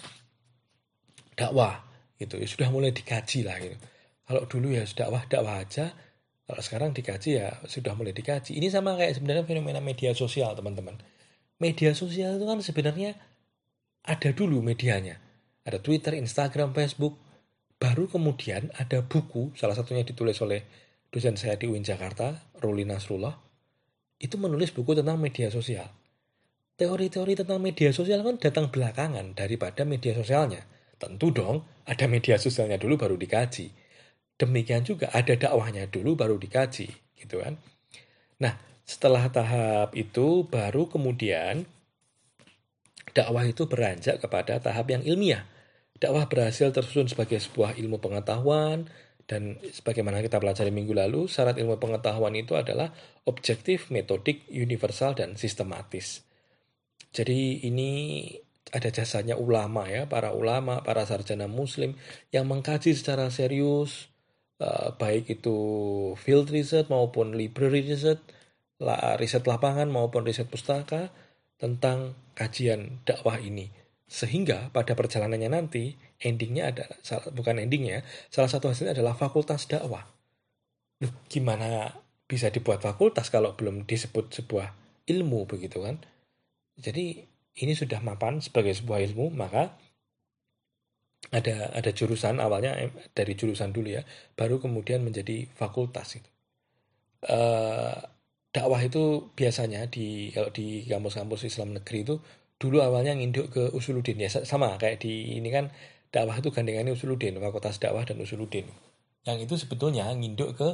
dakwah 1.35 1.90
gitu. 2.21 2.37
Ya 2.37 2.45
sudah 2.45 2.69
mulai 2.69 2.93
dikaji 2.93 3.41
lah 3.41 3.57
gitu. 3.57 3.77
Kalau 4.29 4.45
dulu 4.45 4.71
ya 4.71 4.85
sudah 4.85 5.09
wah 5.09 5.25
dakwah 5.25 5.65
aja. 5.65 5.91
Kalau 6.45 6.61
sekarang 6.61 6.93
dikaji 6.93 7.41
ya 7.41 7.57
sudah 7.65 7.97
mulai 7.97 8.13
dikaji. 8.13 8.53
Ini 8.55 8.69
sama 8.69 8.93
kayak 8.95 9.17
sebenarnya 9.17 9.43
fenomena 9.49 9.81
media 9.81 10.13
sosial 10.13 10.53
teman-teman. 10.53 11.01
Media 11.57 11.91
sosial 11.97 12.37
itu 12.37 12.45
kan 12.45 12.61
sebenarnya 12.61 13.17
ada 14.05 14.29
dulu 14.31 14.61
medianya. 14.61 15.17
Ada 15.65 15.81
Twitter 15.81 16.17
Instagram 16.17 16.77
Facebook. 16.77 17.17
Baru 17.81 18.05
kemudian 18.05 18.69
ada 18.77 19.01
buku 19.01 19.57
salah 19.57 19.73
satunya 19.73 20.05
ditulis 20.05 20.37
oleh 20.45 20.61
dosen 21.09 21.33
saya 21.33 21.57
di 21.57 21.65
UIN 21.65 21.81
Jakarta 21.81 22.53
Ruli 22.61 22.85
Nasrullah. 22.85 23.33
Itu 24.21 24.37
menulis 24.37 24.69
buku 24.69 24.93
tentang 24.93 25.17
media 25.17 25.49
sosial. 25.49 25.89
Teori-teori 26.77 27.33
tentang 27.41 27.57
media 27.57 27.89
sosial 27.89 28.21
kan 28.21 28.37
datang 28.37 28.69
belakangan 28.69 29.33
daripada 29.33 29.81
media 29.81 30.13
sosialnya 30.13 30.61
Tentu 31.01 31.34
dong, 31.34 31.65
ada 31.89 32.05
media 32.05 32.38
sosialnya 32.38 32.77
dulu 32.77 33.01
baru 33.01 33.17
dikaji. 33.17 33.74
Demikian 34.38 34.86
juga 34.86 35.10
ada 35.10 35.34
dakwahnya 35.34 35.89
dulu 35.89 36.13
baru 36.13 36.38
dikaji, 36.38 36.86
gitu 37.17 37.41
kan. 37.41 37.58
Nah, 38.38 38.53
setelah 38.86 39.25
tahap 39.34 39.98
itu 39.98 40.46
baru 40.46 40.86
kemudian 40.86 41.65
dakwah 43.17 43.50
itu 43.50 43.65
beranjak 43.65 44.22
kepada 44.22 44.62
tahap 44.62 44.93
yang 44.93 45.01
ilmiah. 45.01 45.50
Dakwah 45.98 46.29
berhasil 46.29 46.70
tersusun 46.70 47.10
sebagai 47.10 47.38
sebuah 47.41 47.77
ilmu 47.77 47.98
pengetahuan 48.01 48.89
dan 49.29 49.62
sebagaimana 49.62 50.22
kita 50.25 50.41
pelajari 50.41 50.74
minggu 50.74 50.98
lalu, 50.98 51.29
syarat 51.29 51.58
ilmu 51.62 51.77
pengetahuan 51.77 52.34
itu 52.34 52.58
adalah 52.58 52.93
objektif, 53.29 53.93
metodik, 53.93 54.46
universal, 54.50 55.13
dan 55.13 55.38
sistematis. 55.38 56.25
Jadi 57.13 57.63
ini 57.67 57.91
ada 58.71 58.89
jasanya 58.89 59.35
ulama 59.35 59.87
ya, 59.91 60.07
para 60.07 60.31
ulama, 60.31 60.79
para 60.81 61.03
sarjana 61.03 61.51
muslim 61.51 61.99
yang 62.31 62.47
mengkaji 62.47 62.95
secara 62.95 63.27
serius 63.27 64.07
uh, 64.63 64.95
baik 64.95 65.27
itu 65.27 65.57
field 66.15 66.47
research 66.49 66.87
maupun 66.87 67.35
library 67.35 67.83
research, 67.83 68.23
riset 69.19 69.43
lapangan 69.45 69.91
maupun 69.91 70.23
riset 70.23 70.47
pustaka 70.47 71.11
tentang 71.59 72.15
kajian 72.33 73.03
dakwah 73.03 73.37
ini. 73.37 73.69
Sehingga 74.11 74.71
pada 74.75 74.91
perjalanannya 74.97 75.51
nanti 75.51 75.95
endingnya 76.19 76.71
ada 76.71 76.83
bukan 77.31 77.61
endingnya, 77.63 78.03
salah 78.27 78.49
satu 78.51 78.71
hasilnya 78.71 78.97
adalah 78.97 79.15
fakultas 79.15 79.67
dakwah. 79.67 80.03
Loh, 81.01 81.13
gimana 81.27 81.91
bisa 82.27 82.47
dibuat 82.51 82.79
fakultas 82.79 83.27
kalau 83.27 83.55
belum 83.55 83.83
disebut 83.83 84.31
sebuah 84.31 84.67
ilmu 85.07 85.47
begitu 85.47 85.83
kan? 85.83 85.99
Jadi 86.79 87.30
ini 87.60 87.74
sudah 87.75 88.00
mapan 88.00 88.39
sebagai 88.39 88.72
sebuah 88.72 89.03
ilmu, 89.12 89.36
maka 89.36 89.75
ada 91.31 91.72
ada 91.75 91.91
jurusan 91.93 92.41
awalnya 92.41 92.75
eh, 92.79 92.91
dari 93.12 93.36
jurusan 93.38 93.75
dulu 93.75 93.93
ya, 93.93 94.03
baru 94.36 94.58
kemudian 94.58 95.03
menjadi 95.03 95.48
fakultas 95.53 96.17
itu. 96.17 96.29
Uh, 97.22 97.93
dakwah 98.50 98.81
itu 98.81 99.29
biasanya 99.38 99.86
di 99.88 100.34
kalau 100.34 100.50
di 100.50 100.84
kampus-kampus 100.89 101.46
Islam 101.46 101.77
negeri 101.77 102.01
itu 102.03 102.15
dulu 102.58 102.81
awalnya 102.81 103.13
nginduk 103.13 103.53
ke 103.53 103.63
usuluddin. 103.72 104.17
Ya 104.17 104.29
sama 104.29 104.75
kayak 104.81 105.05
di 105.05 105.38
ini 105.38 105.50
kan 105.53 105.70
dakwah 106.10 106.38
itu 106.41 106.50
gandengannya 106.50 106.93
usuluddin 106.98 107.38
fakultas 107.38 107.77
dakwah 107.77 108.03
dan 108.03 108.17
usuluddin. 108.20 108.67
Yang 109.24 109.38
itu 109.46 109.55
sebetulnya 109.67 110.10
nginduk 110.12 110.58
ke 110.58 110.70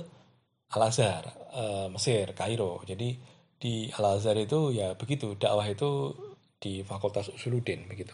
Al 0.74 0.82
Azhar 0.88 1.24
uh, 1.52 1.88
Mesir 1.92 2.32
Kairo. 2.32 2.80
Jadi 2.88 3.20
di 3.60 3.92
Al 3.94 4.18
Azhar 4.20 4.36
itu 4.40 4.72
ya 4.72 4.96
begitu 4.96 5.36
dakwah 5.36 5.68
itu 5.68 6.16
di 6.58 6.82
Fakultas 6.82 7.30
Usuluddin 7.30 7.86
begitu. 7.86 8.14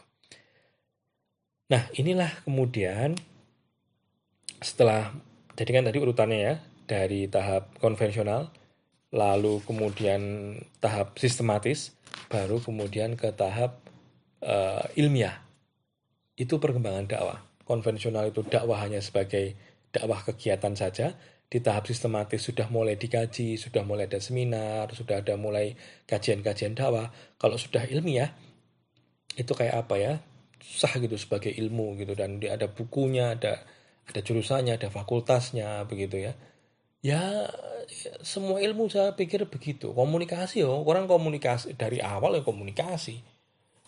Nah, 1.71 1.87
inilah 1.95 2.43
kemudian 2.43 3.15
setelah 4.59 5.11
jadi 5.53 5.69
kan 5.79 5.85
tadi 5.87 5.97
urutannya 5.99 6.39
ya 6.39 6.55
dari 6.83 7.27
tahap 7.31 7.75
konvensional 7.79 8.51
lalu 9.13 9.61
kemudian 9.63 10.55
tahap 10.81 11.15
sistematis 11.21 11.93
baru 12.33 12.57
kemudian 12.57 13.13
ke 13.13 13.29
tahap 13.33 13.77
uh, 14.41 14.85
ilmiah. 14.97 15.45
Itu 16.33 16.57
perkembangan 16.57 17.05
dakwah. 17.05 17.39
Konvensional 17.63 18.33
itu 18.33 18.41
dakwah 18.43 18.81
hanya 18.81 18.99
sebagai 18.99 19.53
dakwah 19.93 20.25
kegiatan 20.25 20.73
saja, 20.73 21.13
di 21.53 21.61
tahap 21.61 21.85
sistematis 21.85 22.41
sudah 22.41 22.65
mulai 22.73 22.97
dikaji, 22.97 23.61
sudah 23.61 23.85
mulai 23.85 24.09
ada 24.09 24.17
seminar, 24.17 24.89
sudah 24.89 25.21
ada 25.21 25.37
mulai 25.37 25.77
kajian-kajian 26.09 26.73
dakwah. 26.73 27.13
Kalau 27.37 27.61
sudah 27.61 27.85
ilmiah, 27.85 28.33
itu 29.37 29.53
kayak 29.53 29.85
apa 29.85 29.95
ya? 30.01 30.13
sah 30.63 30.95
gitu 30.95 31.19
sebagai 31.19 31.51
ilmu 31.51 31.99
gitu 31.99 32.15
dan 32.15 32.39
dia 32.39 32.55
ada 32.55 32.71
bukunya, 32.71 33.35
ada 33.35 33.67
ada 34.07 34.19
jurusannya, 34.23 34.79
ada 34.79 34.87
fakultasnya 34.87 35.83
begitu 35.85 36.23
ya. 36.23 36.33
Ya 37.03 37.51
semua 38.23 38.63
ilmu 38.63 38.87
saya 38.87 39.11
pikir 39.11 39.43
begitu. 39.51 39.91
Komunikasi 39.91 40.63
oh, 40.63 40.87
orang 40.87 41.05
komunikasi 41.05 41.75
dari 41.75 41.99
awal 41.99 42.39
ya 42.39 42.43
komunikasi. 42.47 43.19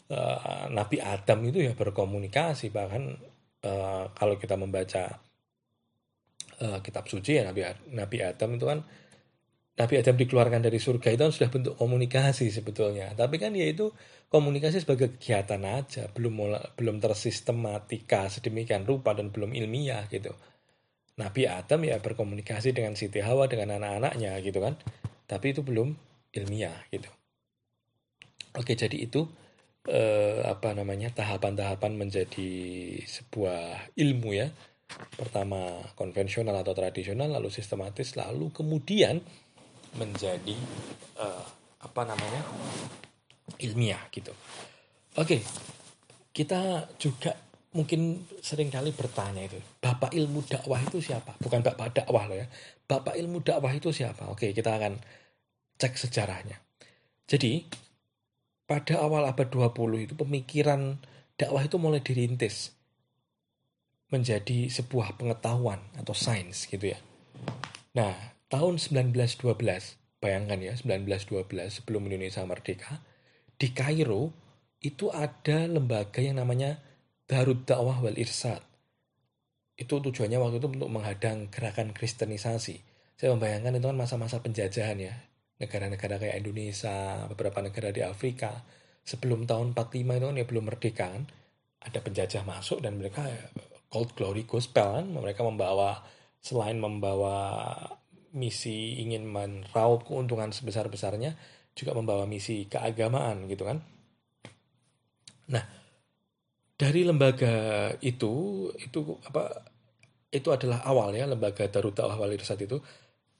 Uh, 0.06 0.70
Nabi 0.70 1.02
Adam 1.02 1.42
itu 1.50 1.66
ya 1.66 1.74
berkomunikasi 1.74 2.70
bahkan 2.70 3.18
uh, 3.66 4.12
kalau 4.14 4.36
kita 4.38 4.54
membaca 4.54 5.24
uh, 6.62 6.80
kitab 6.80 7.08
suci 7.10 7.40
ya 7.40 7.44
Nabi 7.48 7.66
Nabi 7.92 8.18
Adam 8.22 8.56
itu 8.56 8.66
kan 8.68 8.80
Nabi 9.76 10.00
Adam 10.00 10.16
dikeluarkan 10.16 10.64
dari 10.64 10.80
surga 10.80 11.12
itu 11.12 11.22
kan 11.28 11.34
sudah 11.36 11.50
bentuk 11.52 11.76
komunikasi 11.76 12.48
sebetulnya. 12.48 13.12
Tapi 13.12 13.36
kan 13.36 13.52
ya 13.52 13.68
itu 13.68 13.92
komunikasi 14.32 14.80
sebagai 14.80 15.20
kegiatan 15.20 15.60
aja, 15.68 16.08
belum 16.08 16.56
belum 16.80 17.04
tersistematika 17.04 18.32
sedemikian 18.32 18.88
rupa 18.88 19.12
dan 19.12 19.36
belum 19.36 19.52
ilmiah 19.52 20.08
gitu. 20.08 20.32
Nabi 21.20 21.48
Adam 21.48 21.84
ya 21.84 22.00
berkomunikasi 22.00 22.72
dengan 22.72 22.96
Siti 22.96 23.20
Hawa 23.20 23.52
dengan 23.52 23.76
anak-anaknya 23.76 24.40
gitu 24.40 24.64
kan. 24.64 24.80
Tapi 25.28 25.52
itu 25.52 25.60
belum 25.60 25.92
ilmiah 26.32 26.76
gitu. 26.88 27.12
Oke, 28.56 28.80
jadi 28.80 28.96
itu 28.96 29.28
eh, 29.92 30.40
apa 30.48 30.72
namanya 30.72 31.12
tahapan-tahapan 31.12 32.00
menjadi 32.00 32.52
sebuah 33.04 33.92
ilmu 34.00 34.32
ya 34.40 34.48
pertama 35.16 35.82
konvensional 35.98 36.56
atau 36.62 36.78
tradisional 36.78 37.28
lalu 37.28 37.50
sistematis 37.50 38.14
lalu 38.16 38.54
kemudian 38.54 39.20
menjadi 39.96 40.56
eh, 41.20 41.46
apa 41.82 42.02
namanya 42.04 42.42
ilmiah 43.62 44.02
gitu. 44.12 44.32
Oke 45.16 45.42
kita 46.36 46.92
juga 47.00 47.32
mungkin 47.76 48.24
sering 48.40 48.72
kali 48.72 48.92
bertanya 48.96 49.48
itu 49.48 49.60
bapak 49.80 50.12
ilmu 50.12 50.44
dakwah 50.48 50.80
itu 50.84 51.00
siapa? 51.00 51.36
Bukan 51.40 51.64
bapak 51.64 52.04
dakwah 52.04 52.28
loh 52.28 52.38
ya. 52.40 52.48
Bapak 52.86 53.16
ilmu 53.16 53.42
dakwah 53.42 53.72
itu 53.72 53.90
siapa? 53.96 54.28
Oke 54.32 54.52
kita 54.52 54.76
akan 54.76 55.00
cek 55.80 55.96
sejarahnya. 55.96 56.60
Jadi 57.26 57.66
pada 58.66 59.02
awal 59.02 59.26
abad 59.30 59.48
20 59.48 60.06
itu 60.10 60.14
pemikiran 60.18 60.98
dakwah 61.38 61.64
itu 61.64 61.78
mulai 61.78 62.02
dirintis 62.02 62.76
menjadi 64.14 64.70
sebuah 64.70 65.18
pengetahuan 65.18 65.82
atau 65.98 66.14
sains 66.14 66.70
gitu 66.70 66.94
ya. 66.94 67.00
Nah, 67.98 68.38
tahun 68.52 68.78
1912, 68.78 69.42
bayangkan 70.22 70.60
ya 70.62 70.74
1912 70.78 71.82
sebelum 71.82 72.06
Indonesia 72.10 72.46
merdeka, 72.46 73.02
di 73.56 73.72
Kairo 73.72 74.36
itu 74.84 75.10
ada 75.10 75.66
lembaga 75.66 76.22
yang 76.22 76.38
namanya 76.38 76.84
Darud 77.26 77.66
Dakwah 77.66 78.04
wal 78.06 78.20
Irsad. 78.20 78.62
Itu 79.76 80.00
tujuannya 80.00 80.38
waktu 80.38 80.62
itu 80.62 80.68
untuk 80.70 80.92
menghadang 80.92 81.50
gerakan 81.50 81.92
kristenisasi. 81.92 82.86
Saya 83.16 83.34
membayangkan 83.34 83.80
itu 83.80 83.88
kan 83.90 83.98
masa-masa 83.98 84.40
penjajahan 84.44 85.00
ya 85.00 85.16
negara-negara 85.56 86.20
kayak 86.20 86.36
Indonesia, 86.44 87.26
beberapa 87.32 87.64
negara 87.64 87.90
di 87.96 88.04
Afrika, 88.04 88.64
sebelum 89.08 89.48
tahun 89.48 89.72
45 89.72 90.20
itu 90.20 90.26
kan 90.28 90.36
ya 90.36 90.46
belum 90.46 90.64
merdeka 90.68 91.06
kan, 91.16 91.24
ada 91.80 92.00
penjajah 92.02 92.44
masuk 92.44 92.84
dan 92.84 93.00
mereka 93.00 93.24
Cold 93.96 94.12
Glory 94.12 94.44
Gospel 94.44 95.00
kan, 95.00 95.08
mereka 95.08 95.48
membawa 95.48 96.04
selain 96.44 96.76
membawa 96.76 97.72
misi 98.36 99.00
ingin 99.00 99.24
meraup 99.24 100.04
keuntungan 100.04 100.52
sebesar-besarnya, 100.52 101.32
juga 101.72 101.96
membawa 101.96 102.28
misi 102.28 102.68
keagamaan 102.68 103.48
gitu 103.48 103.64
kan. 103.64 103.80
Nah, 105.48 105.64
dari 106.76 107.08
lembaga 107.08 107.96
itu 108.04 108.68
itu 108.76 109.00
apa 109.24 109.64
itu 110.28 110.52
adalah 110.52 110.84
awal 110.84 111.16
ya 111.16 111.24
lembaga 111.24 111.64
Darut 111.72 111.96
Dakwah 111.96 112.28
Irsad 112.28 112.60
itu 112.68 112.84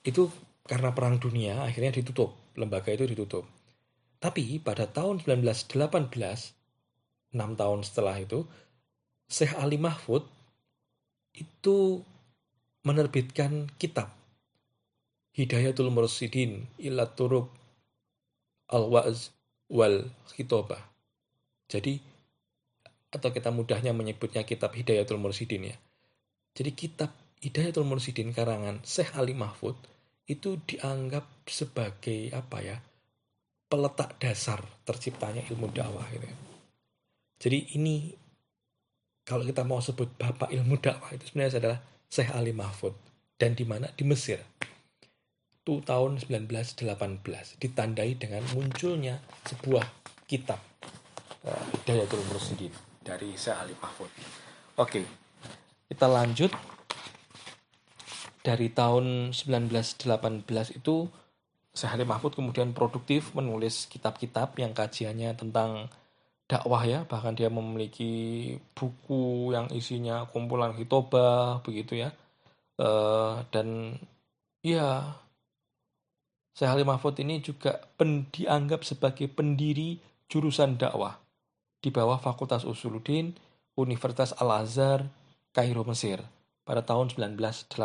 itu 0.08 0.32
karena 0.64 0.96
perang 0.96 1.20
dunia 1.20 1.68
akhirnya 1.68 1.92
ditutup, 1.92 2.56
lembaga 2.56 2.96
itu 2.96 3.04
ditutup. 3.04 3.44
Tapi 4.24 4.64
pada 4.64 4.88
tahun 4.88 5.20
1918, 5.20 5.76
6 5.76 7.36
tahun 7.36 7.80
setelah 7.84 8.16
itu, 8.24 8.48
Syekh 9.28 9.54
Ali 9.60 9.76
Mahfud 9.76 10.35
itu 11.36 12.02
menerbitkan 12.86 13.68
kitab 13.76 14.14
Hidayatul 15.36 15.92
Mursidin 15.92 16.64
ila 16.80 17.12
turub 17.12 17.52
al-wa'z 18.72 19.36
wal 19.68 20.08
khitobah. 20.32 20.80
Jadi 21.68 22.00
atau 23.12 23.30
kita 23.32 23.52
mudahnya 23.52 23.92
menyebutnya 23.92 24.48
kitab 24.48 24.76
Hidayatul 24.76 25.20
Mursidin 25.20 25.72
ya. 25.72 25.78
Jadi 26.56 26.72
kitab 26.72 27.12
Hidayatul 27.44 27.84
Mursidin 27.84 28.32
karangan 28.32 28.80
Syekh 28.88 29.12
Ali 29.20 29.36
Mahfud 29.36 29.76
itu 30.26 30.58
dianggap 30.64 31.28
sebagai 31.46 32.32
apa 32.32 32.58
ya 32.64 32.78
peletak 33.70 34.18
dasar 34.18 34.64
terciptanya 34.88 35.44
ilmu 35.52 35.68
dakwah 35.74 36.08
gitu 36.16 36.26
ya. 36.26 36.38
Jadi 37.36 37.76
ini 37.76 38.10
kalau 39.26 39.42
kita 39.42 39.66
mau 39.66 39.82
sebut 39.82 40.06
bapak 40.16 40.54
ilmu 40.54 40.78
dakwah 40.78 41.10
itu 41.18 41.34
sebenarnya 41.34 41.58
adalah 41.58 41.80
Syekh 42.06 42.30
Ali 42.32 42.54
Mahfud 42.54 42.94
dan 43.42 43.58
di 43.58 43.66
mana 43.66 43.90
di 43.90 44.06
Mesir. 44.06 44.38
Itu 45.66 45.82
tahun 45.82 46.22
1918 46.22 46.86
ditandai 47.58 48.22
dengan 48.22 48.46
munculnya 48.54 49.18
sebuah 49.50 49.84
kitab 50.30 50.62
uh, 51.42 51.64
Hidayatul 51.74 52.22
Mursidin 52.30 52.70
dari 53.02 53.34
Syekh 53.34 53.58
Ali 53.58 53.74
Mahfud. 53.82 54.14
Oke. 54.78 55.02
Kita 55.90 56.06
lanjut 56.06 56.54
dari 58.46 58.70
tahun 58.70 59.34
1918 59.34 60.06
itu 60.78 61.10
Syahri 61.76 62.08
Mahfud 62.08 62.38
kemudian 62.38 62.72
produktif 62.72 63.36
menulis 63.36 63.90
kitab-kitab 63.92 64.56
yang 64.62 64.72
kajiannya 64.72 65.36
tentang 65.36 65.92
dakwah 66.46 66.86
ya 66.86 67.00
bahkan 67.10 67.34
dia 67.34 67.50
memiliki 67.50 68.54
buku 68.78 69.50
yang 69.50 69.66
isinya 69.74 70.30
kumpulan 70.30 70.78
hitobah 70.78 71.66
begitu 71.66 72.06
ya 72.06 72.14
uh, 72.78 73.42
dan 73.50 73.98
ya 74.62 75.18
Syahri 76.56 76.88
Mahfud 76.88 77.20
ini 77.20 77.44
juga 77.44 77.84
pen, 78.00 78.32
dianggap 78.32 78.88
sebagai 78.88 79.28
pendiri 79.28 80.00
jurusan 80.32 80.80
dakwah 80.80 81.20
di 81.84 81.92
bawah 81.92 82.18
Fakultas 82.22 82.64
Usuluddin 82.64 83.36
Universitas 83.76 84.32
Al-Azhar 84.40 85.04
Kairo 85.52 85.84
Mesir 85.84 86.24
pada 86.64 86.82
tahun 86.82 87.12
1918. 87.12 87.76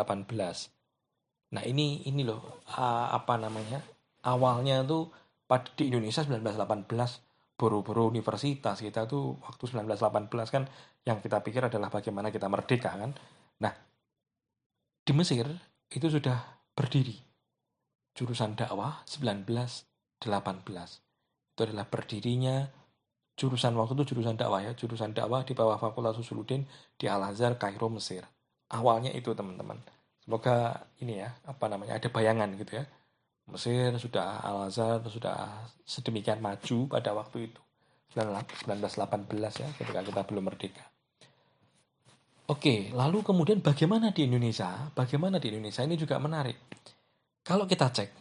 Nah 1.51 1.63
ini 1.67 2.07
ini 2.07 2.23
loh 2.23 2.63
apa 2.71 3.35
namanya 3.35 3.83
awalnya 4.23 4.87
tuh 4.87 5.11
pada 5.43 5.67
di 5.75 5.91
Indonesia 5.91 6.23
1918 6.23 7.30
boro-boro 7.61 8.09
universitas. 8.09 8.81
Kita 8.81 9.05
tuh 9.05 9.37
waktu 9.37 9.69
1918 9.69 10.33
kan 10.49 10.65
yang 11.05 11.21
kita 11.21 11.45
pikir 11.45 11.69
adalah 11.69 11.93
bagaimana 11.93 12.33
kita 12.33 12.49
merdeka 12.49 12.97
kan. 12.97 13.13
Nah 13.61 13.73
di 15.05 15.13
Mesir 15.13 15.45
itu 15.93 16.07
sudah 16.09 16.41
berdiri. 16.73 17.13
Jurusan 18.17 18.57
dakwah 18.57 19.05
1918 19.05 20.25
itu 21.53 21.61
adalah 21.61 21.85
berdirinya 21.85 22.65
jurusan 23.37 23.77
waktu 23.77 23.93
itu 24.01 24.17
jurusan 24.17 24.35
dakwah 24.35 24.65
ya 24.65 24.73
jurusan 24.73 25.13
dakwah 25.13 25.45
di 25.45 25.53
bawah 25.53 25.77
Fakultas 25.77 26.17
Usuluddin 26.17 26.65
di 26.97 27.05
Al 27.05 27.21
Azhar 27.29 27.61
Kairo 27.61 27.93
Mesir. 27.93 28.25
Awalnya 28.73 29.13
itu 29.13 29.37
teman-teman. 29.37 29.77
Semoga 30.21 30.89
ini 30.97 31.21
ya 31.21 31.29
apa 31.45 31.69
namanya 31.69 32.01
ada 32.01 32.09
bayangan 32.09 32.49
gitu 32.57 32.81
ya 32.81 32.85
Mesir 33.51 33.91
sudah 33.99 34.41
Al 34.41 34.71
Azhar 34.71 35.03
sudah 35.05 35.67
sedemikian 35.83 36.39
maju 36.39 36.87
pada 36.87 37.11
waktu 37.11 37.51
itu 37.51 37.61
1918 38.15 39.61
ya 39.61 39.69
ketika 39.79 40.01
kita 40.03 40.21
belum 40.27 40.47
merdeka 40.47 40.83
Oke, 42.51 42.91
lalu 42.91 43.23
kemudian 43.23 43.63
bagaimana 43.63 44.11
di 44.11 44.27
Indonesia? 44.27 44.91
Bagaimana 44.91 45.39
di 45.39 45.55
Indonesia 45.55 45.87
ini 45.87 45.95
juga 45.95 46.19
menarik. 46.19 46.59
Kalau 47.47 47.63
kita 47.63 47.87
cek 47.87 48.11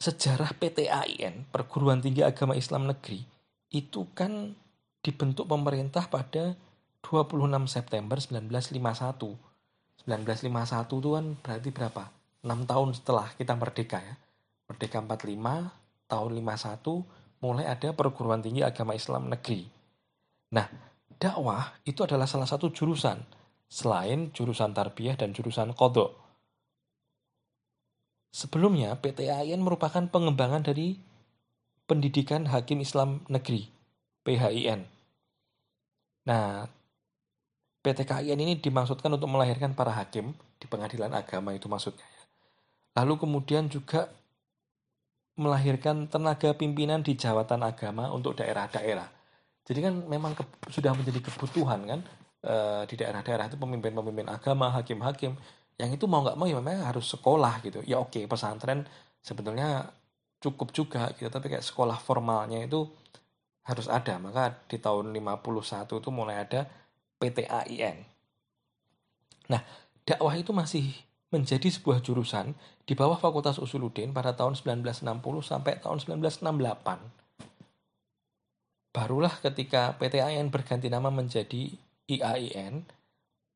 sejarah 0.00 0.52
PTAIN, 0.56 1.48
Perguruan 1.48 2.04
Tinggi 2.04 2.20
Agama 2.20 2.52
Islam 2.56 2.88
Negeri, 2.88 3.24
itu 3.72 4.08
kan 4.16 4.52
dibentuk 5.00 5.48
pemerintah 5.48 6.12
pada 6.12 6.56
26 7.04 7.68
September 7.68 8.20
1951. 8.20 9.36
1951 10.04 11.00
itu 11.00 11.08
kan 11.12 11.24
berarti 11.40 11.68
berapa? 11.72 12.04
6 12.40 12.70
tahun 12.70 12.88
setelah 12.96 13.28
kita 13.36 13.52
merdeka 13.56 14.00
ya. 14.00 14.14
Merdeka 14.70 15.02
45, 15.02 16.06
tahun 16.06 16.30
51 16.40 17.42
mulai 17.42 17.64
ada 17.66 17.88
perguruan 17.92 18.40
tinggi 18.40 18.62
agama 18.62 18.94
Islam 18.94 19.28
negeri. 19.28 19.66
Nah, 20.54 20.66
dakwah 21.16 21.80
itu 21.84 22.04
adalah 22.04 22.28
salah 22.28 22.46
satu 22.46 22.70
jurusan 22.70 23.18
selain 23.70 24.34
jurusan 24.34 24.74
tarbiyah 24.74 25.14
dan 25.14 25.30
jurusan 25.30 25.72
kodok. 25.74 26.16
Sebelumnya, 28.30 28.94
PTAIN 28.98 29.58
merupakan 29.58 30.06
pengembangan 30.06 30.62
dari 30.62 30.98
pendidikan 31.90 32.46
hakim 32.46 32.78
Islam 32.78 33.26
negeri, 33.26 33.66
PHIN. 34.22 34.86
Nah, 36.30 36.70
PTKIN 37.80 38.38
ini 38.38 38.54
dimaksudkan 38.60 39.08
untuk 39.10 39.26
melahirkan 39.32 39.72
para 39.72 39.90
hakim 39.96 40.36
di 40.60 40.68
pengadilan 40.68 41.10
agama 41.16 41.56
itu 41.56 41.66
maksudnya. 41.66 42.04
Lalu 42.98 43.14
kemudian 43.18 43.70
juga 43.70 44.10
melahirkan 45.38 46.10
tenaga 46.10 46.52
pimpinan 46.52 47.00
di 47.00 47.16
jawatan 47.16 47.64
agama 47.64 48.10
untuk 48.12 48.36
daerah-daerah. 48.36 49.08
Jadi 49.64 49.78
kan 49.80 49.94
memang 50.04 50.36
ke, 50.36 50.44
sudah 50.68 50.92
menjadi 50.92 51.22
kebutuhan 51.22 51.80
kan 51.86 52.00
e, 52.42 52.54
di 52.90 52.94
daerah-daerah 52.98 53.48
itu 53.48 53.56
pemimpin-pemimpin 53.56 54.28
agama, 54.28 54.68
hakim-hakim 54.74 55.38
yang 55.80 55.90
itu 55.96 56.04
mau 56.04 56.20
nggak 56.20 56.36
mau 56.36 56.44
ya 56.44 56.60
memang 56.60 56.84
harus 56.84 57.08
sekolah 57.08 57.64
gitu. 57.64 57.80
Ya 57.88 57.96
oke 57.96 58.20
pesantren 58.28 58.84
sebetulnya 59.24 59.88
cukup 60.42 60.74
juga 60.76 61.08
gitu, 61.16 61.32
tapi 61.32 61.48
kayak 61.48 61.64
sekolah 61.64 61.96
formalnya 61.96 62.60
itu 62.66 62.84
harus 63.64 63.88
ada. 63.88 64.20
Maka 64.20 64.66
di 64.68 64.76
tahun 64.76 65.14
51 65.14 66.00
itu 66.04 66.10
mulai 66.12 66.44
ada 66.44 66.68
PTAIN. 67.16 67.96
Nah, 69.48 69.60
dakwah 70.04 70.36
itu 70.36 70.52
masih 70.52 70.92
menjadi 71.30 71.70
sebuah 71.70 72.02
jurusan 72.02 72.52
di 72.82 72.98
bawah 72.98 73.14
Fakultas 73.18 73.62
Usuluddin 73.62 74.10
pada 74.10 74.34
tahun 74.34 74.58
1960 74.58 75.06
sampai 75.46 75.78
tahun 75.78 75.98
1968. 76.02 77.22
barulah 78.90 79.30
ketika 79.38 79.94
PT 80.02 80.18
AIN 80.18 80.50
berganti 80.50 80.90
nama 80.90 81.14
menjadi 81.14 81.70
IAIN 82.10 82.82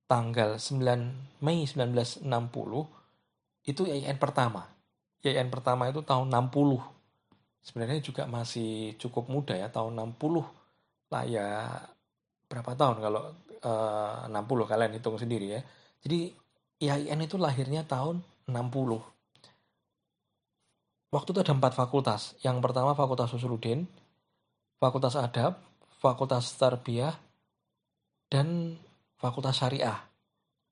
tanggal 0.07 0.63
9 0.63 1.43
Mei 1.43 1.67
1960 1.67 2.23
itu 3.67 3.83
IAIN 3.83 4.19
pertama. 4.23 4.71
IAIN 5.27 5.51
pertama 5.51 5.91
itu 5.91 6.07
tahun 6.07 6.31
60. 6.31 6.79
Sebenarnya 7.67 7.99
juga 7.99 8.31
masih 8.31 8.95
cukup 9.01 9.27
muda 9.27 9.59
ya, 9.59 9.73
tahun 9.73 9.99
60 10.15 11.11
lah 11.11 11.25
ya 11.27 11.49
berapa 12.47 12.77
tahun 12.79 12.97
kalau 13.03 13.23
eh, 13.59 14.17
60 14.31 14.71
kalian 14.71 14.93
hitung 14.95 15.19
sendiri 15.19 15.59
ya. 15.59 15.61
Jadi 16.05 16.44
IAIN 16.83 17.21
itu 17.23 17.39
lahirnya 17.39 17.87
tahun 17.87 18.25
60. 18.51 19.15
Waktu 21.15 21.29
itu 21.31 21.41
ada 21.47 21.55
empat 21.55 21.79
fakultas. 21.79 22.35
Yang 22.43 22.59
pertama 22.59 22.99
Fakultas 22.99 23.31
Usuluddin, 23.31 23.87
Fakultas 24.83 25.15
Adab, 25.15 25.63
Fakultas 26.03 26.51
Tarbiyah, 26.59 27.15
dan 28.27 28.75
Fakultas 29.15 29.63
Syariah. 29.63 30.11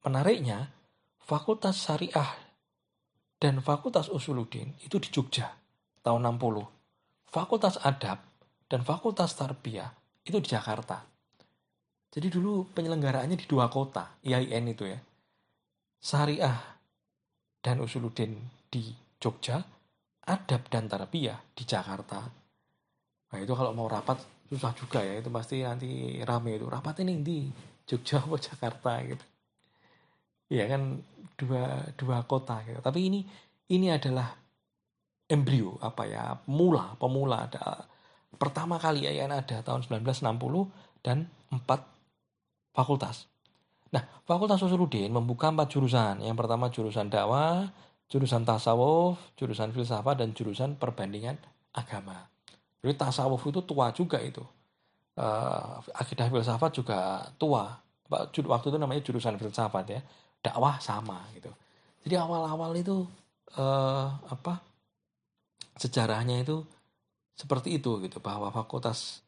Menariknya, 0.03 0.67
Fakultas 1.23 1.79
Syariah 1.79 2.35
dan 3.39 3.63
Fakultas 3.63 4.11
Usuluddin 4.11 4.75
itu 4.83 4.99
di 4.99 5.09
Jogja 5.15 5.55
tahun 6.03 6.27
60. 6.35 7.31
Fakultas 7.31 7.79
Adab 7.79 8.19
dan 8.67 8.83
Fakultas 8.83 9.39
Tarbiyah 9.39 9.95
itu 10.27 10.43
di 10.43 10.49
Jakarta. 10.51 11.07
Jadi 12.13 12.29
dulu 12.29 12.67
penyelenggaraannya 12.75 13.39
di 13.39 13.47
dua 13.47 13.71
kota, 13.71 14.19
IAIN 14.27 14.75
itu 14.75 14.91
ya. 14.91 14.99
Syariah 16.03 16.59
dan 17.63 17.79
Usuluddin 17.79 18.35
di 18.67 18.91
Jogja, 19.23 19.63
Adab 20.27 20.67
dan 20.67 20.91
Tarbiyah 20.91 21.39
di 21.55 21.63
Jakarta. 21.63 22.27
Nah 23.31 23.39
itu 23.39 23.55
kalau 23.55 23.71
mau 23.71 23.87
rapat 23.87 24.19
susah 24.51 24.75
juga 24.75 24.99
ya, 24.99 25.23
itu 25.23 25.31
pasti 25.31 25.63
nanti 25.63 26.19
rame 26.27 26.59
itu. 26.59 26.67
Rapat 26.67 27.07
ini 27.07 27.23
di 27.23 27.47
Jogja 27.87 28.19
atau 28.19 28.35
Jakarta 28.35 28.99
gitu. 29.07 29.25
Iya 30.51 30.67
kan 30.67 30.99
dua 31.39 31.87
dua 31.95 32.27
kota 32.27 32.67
gitu. 32.67 32.83
Tapi 32.83 33.01
ini 33.07 33.21
ini 33.71 33.87
adalah 33.89 34.35
embrio 35.31 35.79
apa 35.81 36.03
ya 36.05 36.37
mula 36.51 36.99
pemula 37.01 37.49
ada 37.49 37.89
pertama 38.37 38.77
kali 38.77 39.09
IAIN 39.09 39.33
ada 39.33 39.65
tahun 39.65 39.87
1960 39.87 40.29
dan 41.01 41.31
empat 41.49 41.81
fakultas. 42.77 43.32
Nah, 43.93 44.03
Fakultas 44.25 44.65
Usuluddin 44.65 45.13
membuka 45.13 45.53
empat 45.53 45.69
jurusan. 45.69 46.25
Yang 46.25 46.37
pertama 46.41 46.73
jurusan 46.73 47.13
dakwah, 47.13 47.69
jurusan 48.09 48.43
tasawuf, 48.49 49.21
jurusan 49.37 49.71
filsafat, 49.77 50.17
dan 50.17 50.33
jurusan 50.33 50.81
perbandingan 50.81 51.37
agama. 51.77 52.29
Jadi 52.81 52.97
tasawuf 52.97 53.45
itu 53.45 53.61
tua 53.63 53.93
juga 53.93 54.17
itu. 54.25 54.41
Uh, 55.13 55.77
akidah 55.93 56.33
filsafat 56.33 56.73
juga 56.73 57.21
tua. 57.37 57.69
Waktu 58.09 58.67
itu 58.73 58.79
namanya 58.81 59.05
jurusan 59.05 59.37
filsafat 59.37 59.85
ya. 59.93 60.01
Dakwah 60.41 60.81
sama 60.81 61.29
gitu. 61.37 61.53
Jadi 62.03 62.19
awal-awal 62.19 62.73
itu 62.75 63.07
uh, 63.55 64.09
apa 64.27 64.59
sejarahnya 65.79 66.43
itu 66.43 66.65
seperti 67.37 67.79
itu 67.81 68.03
gitu 68.03 68.19
bahwa 68.19 68.51
fakultas 68.51 69.23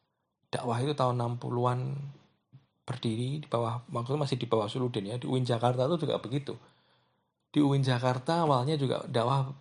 dakwah 0.51 0.79
itu 0.83 0.93
tahun 0.93 1.39
60-an 1.39 1.81
berdiri 2.85 3.41
di 3.41 3.49
bawah 3.49 3.81
maksudnya 3.89 4.29
masih 4.29 4.37
di 4.37 4.47
bawah 4.47 4.69
Suludin 4.69 5.09
ya. 5.09 5.17
Di 5.17 5.25
UIN 5.25 5.45
Jakarta 5.45 5.89
itu 5.89 6.05
juga 6.05 6.21
begitu. 6.21 6.55
Di 7.51 7.65
UIN 7.65 7.83
Jakarta 7.83 8.45
awalnya 8.45 8.77
juga 8.77 9.03
dakwah 9.09 9.53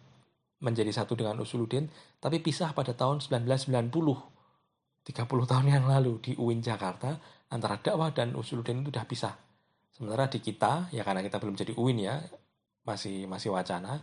menjadi 0.63 0.89
satu 0.95 1.19
dengan 1.19 1.35
Usuluddin 1.43 1.91
tapi 2.23 2.39
pisah 2.39 2.71
pada 2.71 2.95
tahun 2.95 3.19
1990 3.19 3.91
30 5.03 5.27
tahun 5.27 5.67
yang 5.67 5.85
lalu 5.91 6.23
di 6.23 6.31
UIN 6.39 6.63
Jakarta 6.63 7.19
antara 7.51 7.75
dakwah 7.75 8.15
dan 8.15 8.31
Usuluddin 8.39 8.79
itu 8.79 8.89
sudah 8.89 9.03
pisah. 9.03 9.35
Sementara 9.91 10.31
di 10.31 10.39
kita 10.39 10.87
ya 10.95 11.03
karena 11.03 11.19
kita 11.19 11.37
belum 11.43 11.59
jadi 11.59 11.75
UIN 11.75 11.99
ya 12.07 12.23
masih 12.87 13.27
masih 13.27 13.51
wacana. 13.51 13.99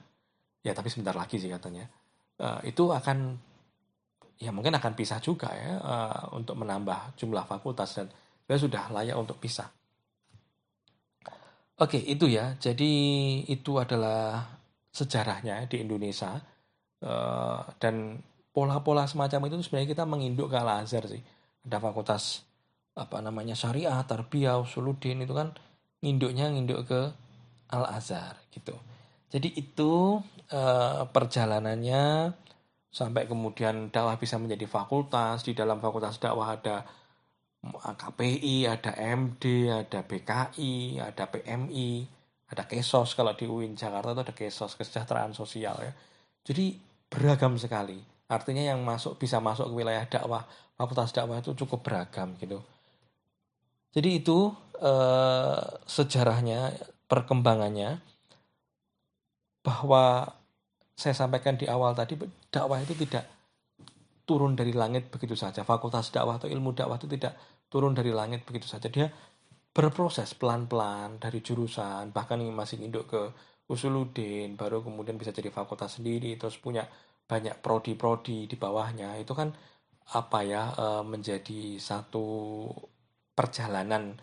Ya 0.60 0.76
tapi 0.76 0.92
sebentar 0.92 1.16
lagi 1.16 1.40
sih 1.40 1.48
katanya. 1.48 1.88
Uh, 2.36 2.60
itu 2.68 2.92
akan 2.92 3.40
ya 4.36 4.52
mungkin 4.52 4.76
akan 4.76 4.92
pisah 4.92 5.24
juga 5.24 5.48
ya 5.56 5.80
uh, 5.80 6.36
untuk 6.36 6.60
menambah 6.60 7.16
jumlah 7.16 7.48
fakultas 7.48 7.96
dan 7.96 8.12
sudah 8.58 8.90
layak 8.90 9.14
untuk 9.14 9.38
pisah. 9.38 9.70
Oke, 11.80 11.96
itu 11.96 12.28
ya. 12.28 12.58
Jadi 12.60 12.92
itu 13.48 13.80
adalah 13.80 14.44
sejarahnya 14.90 15.70
di 15.70 15.80
Indonesia 15.80 16.36
uh, 17.06 17.62
dan 17.78 18.20
pola-pola 18.50 19.06
semacam 19.06 19.48
itu 19.48 19.64
sebenarnya 19.64 19.88
kita 19.94 20.04
menginduk 20.04 20.50
ke 20.50 20.56
Al 20.58 20.84
Azhar 20.84 21.06
sih. 21.06 21.22
Ada 21.64 21.78
fakultas 21.80 22.44
apa 22.98 23.22
namanya 23.22 23.56
syariah, 23.56 24.02
tarbiyah, 24.04 24.60
usuluddin 24.60 25.24
itu 25.24 25.32
kan 25.32 25.54
nginduknya 26.04 26.52
nginduk 26.52 26.84
ke 26.84 27.00
Al 27.72 27.84
Azhar 27.86 28.36
gitu. 28.52 28.76
Jadi 29.30 29.54
itu 29.54 30.18
uh, 30.50 31.02
perjalanannya 31.06 32.34
sampai 32.90 33.30
kemudian 33.30 33.88
dakwah 33.94 34.18
bisa 34.18 34.36
menjadi 34.36 34.66
fakultas 34.66 35.46
di 35.46 35.54
dalam 35.54 35.78
fakultas 35.78 36.18
dakwah 36.18 36.58
ada 36.58 36.82
KPI, 37.60 38.64
ada 38.64 38.96
MD, 38.96 39.68
ada 39.68 40.00
BKI, 40.00 40.96
ada 40.96 41.24
PMI, 41.28 42.08
ada 42.48 42.64
Kesos 42.64 43.12
kalau 43.12 43.36
di 43.36 43.44
UIN 43.44 43.76
Jakarta 43.76 44.16
itu 44.16 44.22
ada 44.24 44.34
Kesos 44.34 44.72
kesejahteraan 44.80 45.36
sosial 45.36 45.76
ya. 45.76 45.92
Jadi 46.40 46.80
beragam 47.12 47.60
sekali. 47.60 48.00
Artinya 48.30 48.64
yang 48.72 48.80
masuk 48.80 49.20
bisa 49.20 49.42
masuk 49.42 49.68
ke 49.68 49.74
wilayah 49.76 50.06
dakwah, 50.08 50.46
fakultas 50.78 51.12
dakwah 51.12 51.42
itu 51.42 51.52
cukup 51.52 51.84
beragam 51.84 52.32
gitu. 52.40 52.64
Jadi 53.92 54.22
itu 54.22 54.54
eh, 54.80 55.62
sejarahnya, 55.84 56.72
perkembangannya 57.10 58.00
bahwa 59.60 60.32
saya 60.96 61.12
sampaikan 61.12 61.60
di 61.60 61.68
awal 61.68 61.92
tadi 61.92 62.16
dakwah 62.48 62.80
itu 62.80 62.96
tidak 63.04 63.28
turun 64.30 64.54
dari 64.54 64.70
langit 64.70 65.10
begitu 65.10 65.34
saja. 65.34 65.66
Fakultas 65.66 66.14
dakwah 66.14 66.38
atau 66.38 66.46
ilmu 66.46 66.70
dakwah 66.70 66.94
itu 67.02 67.10
tidak 67.10 67.34
turun 67.66 67.98
dari 67.98 68.14
langit 68.14 68.46
begitu 68.46 68.70
saja. 68.70 68.86
Dia 68.86 69.10
berproses 69.74 70.38
pelan-pelan 70.38 71.18
dari 71.18 71.42
jurusan, 71.42 72.14
bahkan 72.14 72.38
masih 72.54 72.78
induk 72.78 73.10
ke 73.10 73.22
Usuluddin, 73.66 74.54
baru 74.54 74.86
kemudian 74.86 75.18
bisa 75.18 75.34
jadi 75.34 75.50
fakultas 75.50 75.98
sendiri, 75.98 76.38
terus 76.38 76.58
punya 76.58 76.86
banyak 77.26 77.58
prodi-prodi 77.58 78.46
di 78.46 78.54
bawahnya. 78.54 79.18
Itu 79.18 79.34
kan 79.34 79.50
apa 80.14 80.38
ya 80.42 80.62
e, 80.74 80.86
menjadi 81.06 81.78
satu 81.78 82.26
perjalanan 83.34 84.14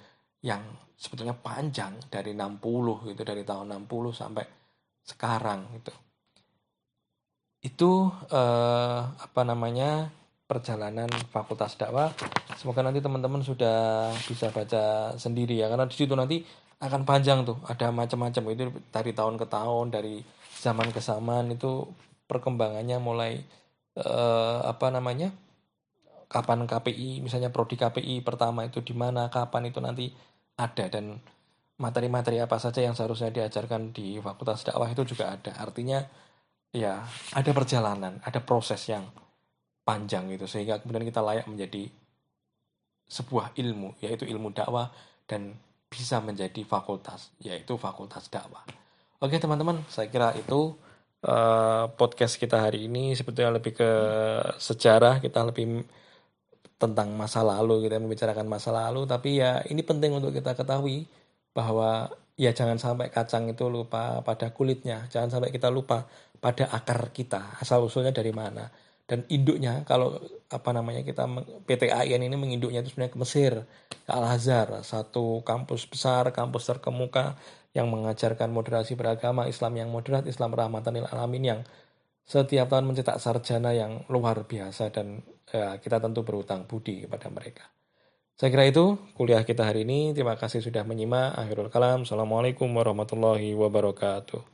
yang 0.44 0.64
sebetulnya 0.96 1.36
panjang 1.36 1.96
dari 2.12 2.36
60 2.36 3.12
gitu 3.12 3.22
dari 3.24 3.44
tahun 3.48 3.88
60 3.88 4.12
sampai 4.12 4.46
sekarang 5.04 5.72
gitu 5.80 6.07
itu 7.66 8.12
eh, 8.32 9.00
apa 9.08 9.42
namanya 9.44 10.12
perjalanan 10.48 11.12
fakultas 11.34 11.76
dakwah. 11.76 12.10
Semoga 12.56 12.82
nanti 12.86 13.04
teman-teman 13.04 13.44
sudah 13.44 14.10
bisa 14.26 14.48
baca 14.50 15.14
sendiri 15.20 15.60
ya, 15.60 15.68
karena 15.68 15.86
di 15.86 15.96
situ 15.98 16.16
nanti 16.16 16.42
akan 16.80 17.04
panjang 17.04 17.44
tuh, 17.44 17.60
ada 17.68 17.92
macam-macam. 17.92 18.44
Itu 18.54 18.64
dari 18.94 19.12
tahun 19.12 19.36
ke 19.42 19.46
tahun, 19.50 19.86
dari 19.92 20.24
zaman 20.64 20.90
ke 20.96 21.02
zaman 21.04 21.54
itu 21.54 21.86
perkembangannya 22.30 22.98
mulai 23.00 23.44
eh, 24.00 24.60
apa 24.64 24.88
namanya 24.94 25.32
kapan 26.28 26.68
KPI 26.68 27.24
misalnya 27.24 27.50
prodi 27.56 27.80
KPI 27.80 28.20
pertama 28.20 28.68
itu 28.68 28.84
di 28.84 28.92
mana 28.92 29.28
kapan 29.32 29.70
itu 29.72 29.80
nanti 29.84 30.12
ada. 30.56 30.86
Dan 30.88 31.20
materi-materi 31.78 32.42
apa 32.42 32.58
saja 32.58 32.82
yang 32.82 32.98
seharusnya 32.98 33.30
diajarkan 33.30 33.94
di 33.94 34.18
fakultas 34.24 34.66
dakwah 34.66 34.90
itu 34.90 35.04
juga 35.08 35.36
ada. 35.36 35.54
Artinya 35.60 36.04
ya 36.78 37.02
ada 37.34 37.52
perjalanan, 37.54 38.22
ada 38.22 38.40
proses 38.42 38.82
yang 38.90 39.06
panjang 39.88 40.28
gitu 40.36 40.46
sehingga 40.46 40.84
kemudian 40.84 41.08
kita 41.08 41.24
layak 41.24 41.48
menjadi 41.48 41.88
sebuah 43.08 43.56
ilmu 43.56 43.96
yaitu 44.04 44.28
ilmu 44.28 44.52
dakwah 44.52 44.92
dan 45.26 45.56
bisa 45.88 46.20
menjadi 46.20 46.62
fakultas 46.68 47.32
yaitu 47.40 47.80
fakultas 47.80 48.28
dakwah. 48.28 48.62
Oke 49.18 49.42
teman-teman, 49.42 49.82
saya 49.90 50.12
kira 50.12 50.36
itu 50.38 50.78
uh, 51.26 51.90
podcast 51.98 52.38
kita 52.38 52.70
hari 52.70 52.86
ini. 52.86 53.18
Sebetulnya 53.18 53.58
lebih 53.58 53.74
ke 53.74 53.92
sejarah, 54.62 55.18
kita 55.24 55.42
lebih 55.48 55.82
tentang 56.78 57.10
masa 57.18 57.42
lalu, 57.42 57.90
kita 57.90 57.98
membicarakan 57.98 58.46
masa 58.46 58.70
lalu, 58.70 59.10
tapi 59.10 59.42
ya 59.42 59.66
ini 59.66 59.82
penting 59.82 60.14
untuk 60.14 60.30
kita 60.30 60.54
ketahui 60.54 61.10
bahwa 61.58 62.14
ya 62.38 62.54
jangan 62.54 62.78
sampai 62.78 63.10
kacang 63.10 63.50
itu 63.50 63.66
lupa 63.68 64.22
pada 64.22 64.54
kulitnya, 64.54 65.10
jangan 65.10 65.30
sampai 65.34 65.50
kita 65.50 65.74
lupa 65.74 66.06
pada 66.38 66.70
akar 66.70 67.10
kita, 67.10 67.58
asal 67.58 67.84
usulnya 67.90 68.14
dari 68.14 68.30
mana. 68.32 68.70
Dan 69.08 69.24
induknya 69.32 69.88
kalau 69.88 70.20
apa 70.52 70.70
namanya 70.76 71.02
kita 71.02 71.24
PT 71.64 71.90
AIN 71.90 72.28
ini 72.28 72.36
menginduknya 72.36 72.84
itu 72.84 72.92
sebenarnya 72.94 73.14
ke 73.16 73.20
Mesir, 73.24 73.54
ke 73.90 74.12
Al 74.12 74.24
Azhar, 74.28 74.84
satu 74.84 75.42
kampus 75.48 75.88
besar, 75.88 76.30
kampus 76.36 76.68
terkemuka 76.68 77.40
yang 77.72 77.88
mengajarkan 77.88 78.52
moderasi 78.52 79.00
beragama, 79.00 79.48
Islam 79.48 79.80
yang 79.80 79.90
moderat, 79.90 80.28
Islam 80.28 80.52
rahmatan 80.54 81.02
lil 81.02 81.08
alamin 81.08 81.44
yang 81.44 81.60
setiap 82.28 82.68
tahun 82.68 82.84
mencetak 82.92 83.24
sarjana 83.24 83.72
yang 83.72 84.04
luar 84.12 84.44
biasa 84.44 84.92
dan 84.92 85.24
ya, 85.48 85.80
kita 85.80 86.04
tentu 86.04 86.28
berutang 86.28 86.68
budi 86.68 87.08
kepada 87.08 87.32
mereka. 87.32 87.77
Saya 88.38 88.54
kira 88.54 88.70
itu 88.70 89.02
kuliah 89.18 89.42
kita 89.42 89.66
hari 89.66 89.82
ini. 89.82 90.14
Terima 90.14 90.38
kasih 90.38 90.62
sudah 90.62 90.86
menyimak. 90.86 91.34
Akhirul 91.42 91.74
kalam. 91.74 92.06
Assalamualaikum 92.06 92.70
warahmatullahi 92.70 93.58
wabarakatuh. 93.58 94.54